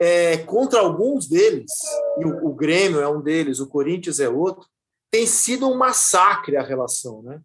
[0.00, 1.72] é, contra alguns deles,
[2.20, 4.64] e o, o, Grêmio é um deles, o Corinthians é outro,
[5.10, 7.40] tem sido um massacre a relação, né?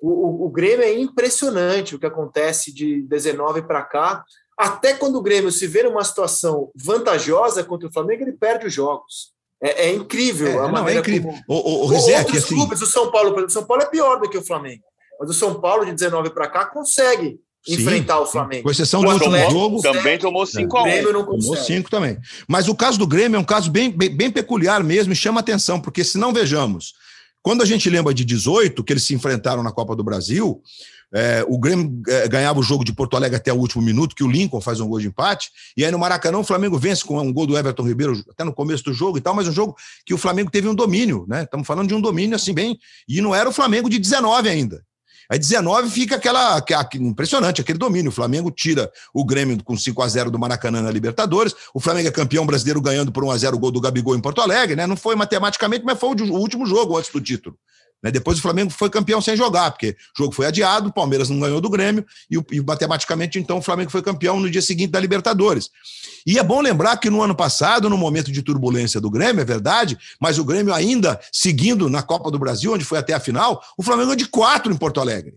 [0.00, 4.24] O, o, o Grêmio é impressionante o que acontece de 19 para cá.
[4.56, 8.72] Até quando o Grêmio se vê numa situação vantajosa contra o Flamengo, ele perde os
[8.72, 9.31] jogos.
[9.62, 10.48] É, é incrível.
[10.48, 11.30] É, a não, é incrível.
[11.30, 11.44] Como...
[11.46, 12.54] O, o, o Rizek, Outros assim...
[12.54, 14.82] clubes, o São Paulo, por exemplo, o São Paulo é pior do que o Flamengo.
[15.20, 18.64] Mas o São Paulo, de 19 para cá, consegue sim, enfrentar o Flamengo.
[18.64, 19.80] Com exceção do último jogo.
[19.80, 22.18] Também tomou 5 a 1 Grêmio não Tomou 5 também.
[22.48, 25.38] Mas o caso do Grêmio é um caso bem, bem, bem peculiar mesmo e chama
[25.38, 26.94] atenção, porque se não vejamos,
[27.40, 30.60] quando a gente lembra de 18, que eles se enfrentaram na Copa do Brasil,
[31.14, 34.24] é, o Grêmio é, ganhava o jogo de Porto Alegre até o último minuto, que
[34.24, 37.18] o Lincoln faz um gol de empate, e aí no Maracanã o Flamengo vence com
[37.20, 39.76] um gol do Everton Ribeiro até no começo do jogo e tal, mas um jogo
[40.06, 41.42] que o Flamengo teve um domínio, né?
[41.42, 42.78] Estamos falando de um domínio assim bem.
[43.08, 44.82] E não era o Flamengo de 19 ainda.
[45.30, 48.10] Aí 19 fica aquela, aquela, impressionante, aquele domínio.
[48.10, 51.54] O Flamengo tira o Grêmio com 5 a 0 do Maracanã na Libertadores.
[51.72, 54.20] O Flamengo é campeão brasileiro ganhando por 1 a 0 o gol do Gabigol em
[54.20, 54.86] Porto Alegre, né?
[54.86, 57.56] Não foi matematicamente, mas foi o último jogo antes do título.
[58.02, 58.10] Né?
[58.10, 61.38] Depois o Flamengo foi campeão sem jogar, porque o jogo foi adiado, o Palmeiras não
[61.38, 64.98] ganhou do Grêmio, e, e matematicamente, então, o Flamengo foi campeão no dia seguinte da
[64.98, 65.70] Libertadores.
[66.26, 69.44] E é bom lembrar que no ano passado, no momento de turbulência do Grêmio, é
[69.44, 73.62] verdade, mas o Grêmio ainda seguindo na Copa do Brasil, onde foi até a final,
[73.76, 75.34] o Flamengo é de quatro em Porto Alegre.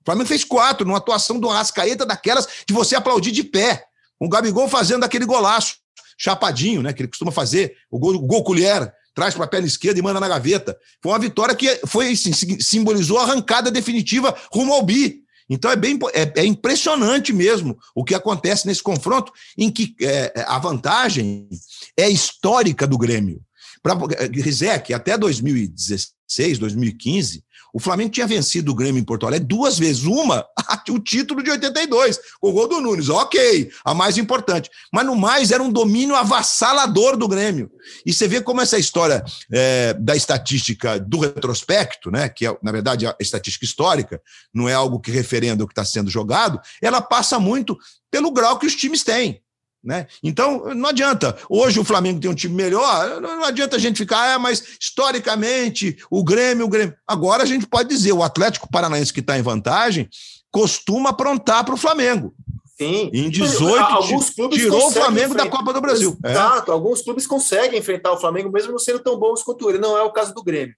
[0.00, 3.84] O Flamengo fez quatro, numa atuação do Arrascaeta daquelas de você aplaudir de pé.
[4.18, 5.76] Com o Gabigol fazendo aquele golaço,
[6.16, 6.92] chapadinho, né?
[6.92, 10.02] Que ele costuma fazer, o gol, o gol colher traz para a perna esquerda e
[10.02, 10.78] manda na gaveta.
[11.02, 15.24] Foi uma vitória que foi assim, simbolizou a arrancada definitiva rumo ao bi.
[15.50, 20.32] Então é bem é, é, impressionante mesmo o que acontece nesse confronto, em que é,
[20.36, 21.48] é a vantagem
[21.96, 23.42] é histórica do Grêmio.
[23.82, 23.98] Para
[24.32, 27.42] Rizek, até 2016, 2015,
[27.72, 30.04] O Flamengo tinha vencido o Grêmio em Porto Alegre duas vezes.
[30.04, 30.44] Uma,
[30.90, 33.08] o título de 82, com o gol do Nunes.
[33.08, 34.70] Ok, a mais importante.
[34.92, 37.70] Mas no mais, era um domínio avassalador do Grêmio.
[38.04, 42.72] E você vê como essa história é, da estatística do retrospecto, né, que é, na
[42.72, 44.20] verdade, a estatística histórica,
[44.52, 47.78] não é algo que referenda o que está sendo jogado, ela passa muito
[48.10, 49.42] pelo grau que os times têm.
[49.82, 50.06] Né?
[50.22, 51.36] Então, não adianta.
[51.48, 55.96] Hoje o Flamengo tem um time melhor, não adianta a gente ficar, ah, mas historicamente
[56.10, 56.94] o Grêmio, o Grêmio.
[57.06, 60.08] Agora a gente pode dizer, o Atlético Paranaense que está em vantagem
[60.50, 62.34] costuma aprontar para o Flamengo.
[62.76, 63.10] Sim.
[63.12, 65.44] Em 18, alguns clubes tirou o Flamengo enfrentar.
[65.44, 66.16] da Copa do Brasil.
[66.24, 66.30] É.
[66.30, 66.74] Exato, é.
[66.74, 69.78] alguns clubes conseguem enfrentar o Flamengo, mesmo não sendo tão bons quanto ele.
[69.78, 70.76] Não é o caso do Grêmio.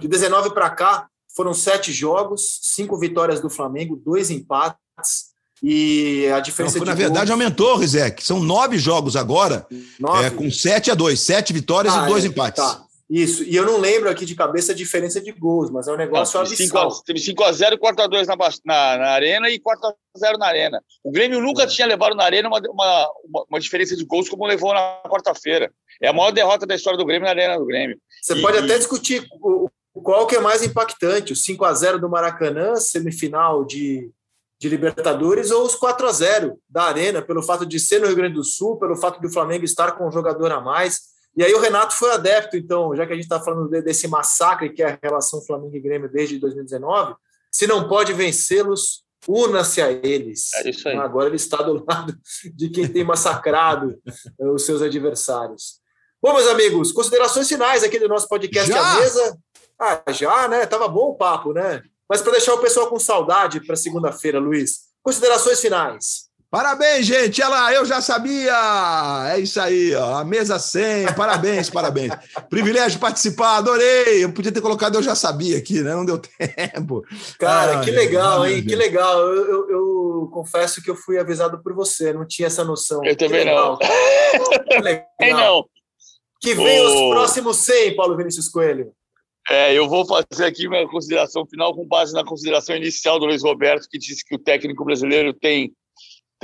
[0.00, 5.27] De 19 para cá, foram sete jogos, cinco vitórias do Flamengo, dois empates.
[5.62, 7.30] E a diferença Não, Na verdade, gols...
[7.30, 8.24] aumentou, Rizek.
[8.24, 9.66] São nove jogos agora,
[9.98, 10.26] nove.
[10.26, 12.62] É, com sete a dois, sete vitórias ah, e dois é, empates.
[12.62, 12.84] Tá.
[13.10, 15.96] Isso, e eu não lembro aqui de cabeça a diferença de gols, mas é um
[15.96, 17.02] negócio absurdo.
[17.06, 20.82] Teve 5x0 e 4x2 na, na, na Arena e 4x0 na Arena.
[21.02, 21.66] O Grêmio nunca é.
[21.66, 25.72] tinha levado na Arena uma, uma, uma, diferença de gols como levou na quarta-feira.
[26.02, 27.98] É a maior derrota da história do Grêmio na Arena do Grêmio.
[28.22, 29.70] Você e, pode até discutir o,
[30.02, 34.10] qual que é mais impactante, o 5x0 do Maracanã, semifinal de
[34.58, 38.16] de Libertadores ou os 4 a 0 da Arena, pelo fato de ser no Rio
[38.16, 41.00] Grande do Sul, pelo fato do Flamengo estar com um jogador a mais.
[41.36, 44.70] E aí o Renato foi adepto, então, já que a gente está falando desse massacre
[44.70, 47.14] que é a relação Flamengo e Grêmio desde 2019,
[47.52, 50.52] se não pode vencê-los, una-se a eles.
[50.54, 50.96] É isso aí.
[50.96, 52.18] Agora ele está do lado
[52.54, 53.96] de quem tem massacrado
[54.54, 55.80] os seus adversários.
[56.20, 58.80] Bom, meus amigos, considerações finais aqui do nosso podcast já?
[58.80, 59.38] à mesa.
[59.78, 60.66] Ah, já, né?
[60.66, 61.80] Tava bom o papo, né?
[62.08, 66.28] Mas para deixar o pessoal com saudade para segunda-feira, Luiz, considerações finais.
[66.50, 67.42] Parabéns, gente.
[67.42, 68.54] Olha lá, eu já sabia.
[69.30, 70.14] É isso aí, ó.
[70.14, 71.12] A mesa 100.
[71.14, 72.10] Parabéns, parabéns.
[72.48, 74.24] Privilégio participar, adorei.
[74.24, 75.94] Eu podia ter colocado eu já sabia aqui, né?
[75.94, 77.04] Não deu tempo.
[77.38, 78.64] Cara, ah, que legal, hein?
[78.64, 79.20] Que legal.
[79.20, 83.04] Eu, eu, eu, confesso que eu fui avisado por você, não tinha essa noção.
[83.04, 83.76] Eu também não.
[83.76, 85.06] Que legal.
[85.20, 85.64] não.
[86.40, 88.92] Que vem os próximos 100, Paulo Vinícius Coelho.
[89.50, 93.42] É, eu vou fazer aqui minha consideração final com base na consideração inicial do Luiz
[93.42, 95.72] Roberto, que disse que o técnico brasileiro tem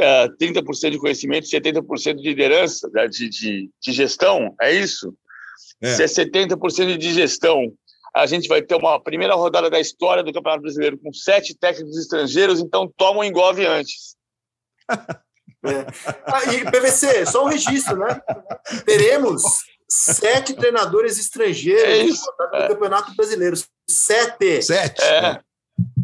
[0.00, 5.14] uh, 30% de conhecimento e 70% de liderança, né, de, de, de, gestão, é isso?
[5.82, 5.94] É.
[5.94, 7.70] Se é 70% de gestão,
[8.16, 11.98] a gente vai ter uma primeira rodada da história do Campeonato Brasileiro com sete técnicos
[11.98, 14.16] estrangeiros, então toma um engove antes.
[15.66, 15.86] É.
[16.26, 18.20] Ah, e PVC, só um registro, né?
[18.84, 19.42] Teremos
[19.88, 22.20] sete treinadores estrangeiros
[22.52, 23.56] é no Campeonato Brasileiro.
[23.88, 24.62] Sete.
[24.62, 25.02] Sete.
[25.02, 25.40] É.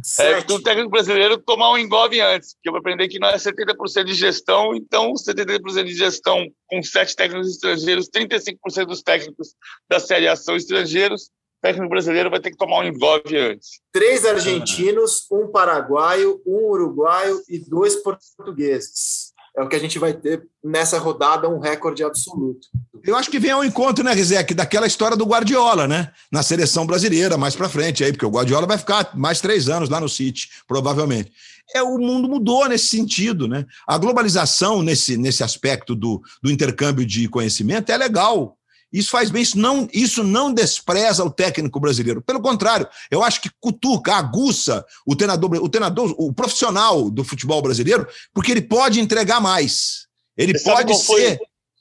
[0.02, 0.52] Sete.
[0.52, 3.36] É, o técnico brasileiro tomar um engove antes, porque eu vou aprender que não é
[3.36, 9.54] 70% de gestão, então 70% de gestão com sete técnicos estrangeiros, 35% dos técnicos
[9.88, 13.80] da Série A são estrangeiros, o técnico brasileiro vai ter que tomar um engove antes.
[13.92, 20.12] Três argentinos, um paraguaio, um uruguaio e dois portugueses é o que a gente vai
[20.12, 22.68] ter nessa rodada, um recorde absoluto.
[23.04, 26.12] Eu acho que vem ao encontro, né, Rizek, daquela história do Guardiola, né?
[26.30, 29.88] Na seleção brasileira, mais para frente aí, porque o Guardiola vai ficar mais três anos
[29.88, 31.32] lá no City, provavelmente.
[31.74, 33.64] É, o mundo mudou nesse sentido, né?
[33.86, 38.56] A globalização nesse, nesse aspecto do, do intercâmbio de conhecimento é legal.
[38.92, 42.22] Isso faz bem, isso não, isso não despreza o técnico brasileiro.
[42.22, 47.62] Pelo contrário, eu acho que cutuca, aguça o treinador, o treinador, o profissional do futebol
[47.62, 50.06] brasileiro, porque ele pode entregar mais.
[50.36, 51.38] Ele Você pode ser.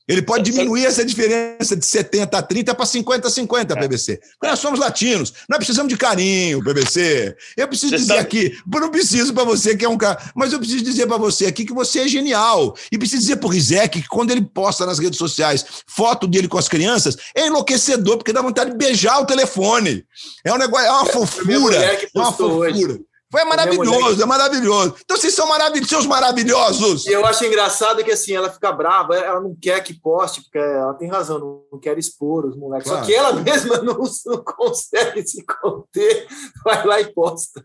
[0.10, 3.80] Ele pode diminuir essa diferença de 70 a 30 para 50 a 50, é.
[3.80, 4.20] PBC.
[4.42, 7.36] Nós somos latinos, nós precisamos de carinho, PBC.
[7.56, 8.22] Eu preciso você dizer sabe...
[8.22, 11.18] aqui, eu não preciso para você que é um cara, mas eu preciso dizer para
[11.18, 12.76] você aqui que você é genial.
[12.92, 16.48] E preciso dizer para o Rizek que quando ele posta nas redes sociais foto dele
[16.48, 20.04] com as crianças, é enlouquecedor, porque dá vontade de beijar o telefone.
[20.44, 21.76] É um negócio, é uma é, fofura.
[21.78, 22.72] É uma fofura.
[22.72, 23.09] Hoje.
[23.32, 24.96] Foi maravilhoso, é maravilhoso.
[25.04, 27.06] Então vocês são maravilhosos, seus maravilhosos.
[27.06, 30.96] Eu acho engraçado que assim, ela fica brava, ela não quer que poste, porque ela
[30.96, 32.90] tem razão, não quer expor os moleques.
[32.90, 33.06] Claro.
[33.06, 36.28] Só que ela mesma não, não, consegue se conter,
[36.66, 37.64] vai lá e posta.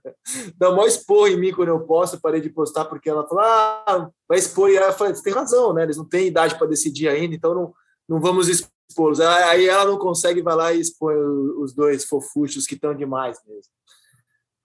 [0.58, 4.08] Dá maior expor em mim quando eu posto, parei de postar, porque ela fala, ah,
[4.28, 4.68] vai expor.
[4.68, 5.84] E ela fala, você tem razão, né?
[5.84, 7.72] Eles não têm idade para decidir ainda, então não,
[8.06, 9.18] não vamos expô-los.
[9.18, 11.16] Aí ela não consegue, vai lá e expõe
[11.58, 13.72] os dois fofuchos que estão demais mesmo.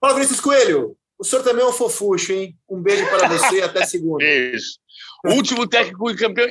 [0.00, 0.96] Fala, Vinícius Coelho.
[1.18, 2.56] O senhor também é um fofucho, hein?
[2.68, 4.24] Um beijo para você e até segunda.
[4.24, 4.64] Beijo.
[5.26, 6.48] O último técnico campeão,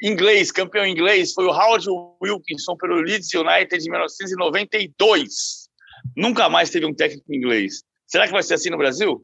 [0.00, 1.86] inglês, campeão inglês, foi o Howard
[2.22, 5.68] Wilkinson pelo Leeds United em 1992.
[6.16, 7.82] Nunca mais teve um técnico inglês.
[8.06, 9.20] Será que vai ser assim no Brasil?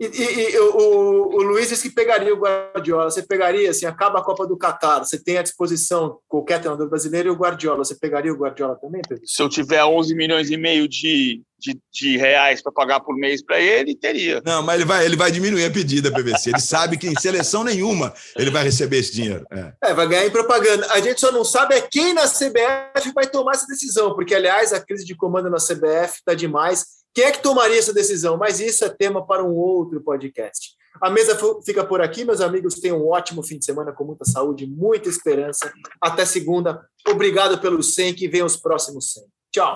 [0.00, 3.10] E, e, e o, o, Luiz disse que pegaria o Guardiola.
[3.10, 7.28] Você pegaria, assim, acaba a Copa do Catar, você tem à disposição qualquer treinador brasileiro
[7.28, 7.84] e o Guardiola.
[7.84, 9.26] Você pegaria o Guardiola também, Pedro?
[9.26, 13.44] Se eu tiver 11 milhões e meio de, de, de reais para pagar por mês
[13.44, 14.40] para ele, teria.
[14.46, 16.50] Não, mas ele vai, ele vai diminuir a pedida, PVC.
[16.50, 19.44] Ele sabe que em seleção nenhuma ele vai receber esse dinheiro.
[19.50, 19.72] É.
[19.90, 20.86] é, vai ganhar em propaganda.
[20.92, 24.72] A gente só não sabe é quem na CBF vai tomar essa decisão, porque, aliás,
[24.72, 28.36] a crise de comando na CBF está demais quem é que tomaria essa decisão?
[28.36, 30.68] Mas isso é tema para um outro podcast.
[31.02, 32.76] A mesa fica por aqui, meus amigos.
[32.76, 35.72] Tenham um ótimo fim de semana com muita saúde, muita esperança.
[36.00, 36.80] Até segunda.
[37.08, 39.24] Obrigado pelo 100, que venham os próximos 100.
[39.50, 39.72] Tchau.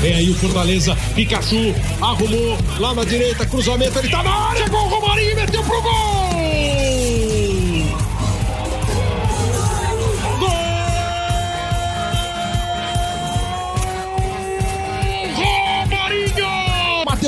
[0.00, 4.88] Vem aí o Fortaleza, Pikachu, arrumou lá na direita, cruzamento, ele tá na área, gol,
[4.88, 6.31] Romarinho, meteu pro gol!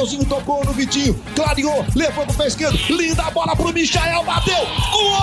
[0.05, 4.55] Mateuzinho tocou no Vitinho, clareou, levou pro pé esquerdo, linda bola pro Michael, bateu,
[4.93, 5.15] gol!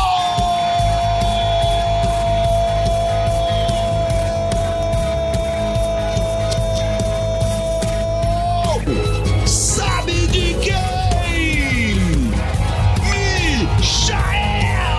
[14.10, 14.98] É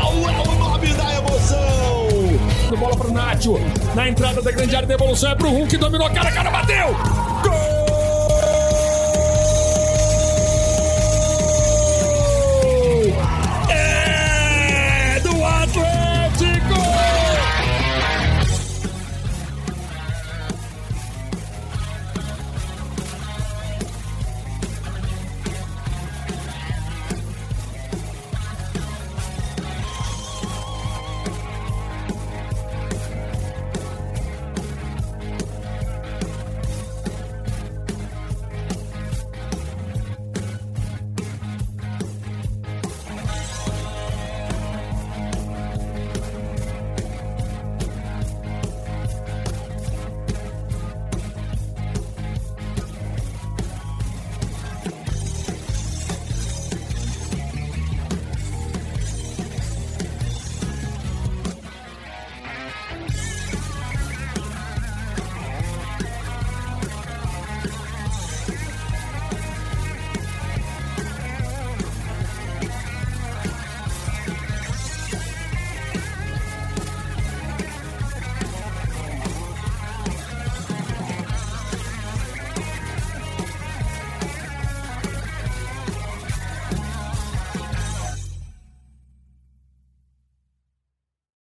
[2.72, 2.76] o!
[2.76, 3.60] Bola pro Nacho,
[3.94, 7.31] na entrada da grande área de evolução é pro Hulk, dominou, cara, cara, bateu!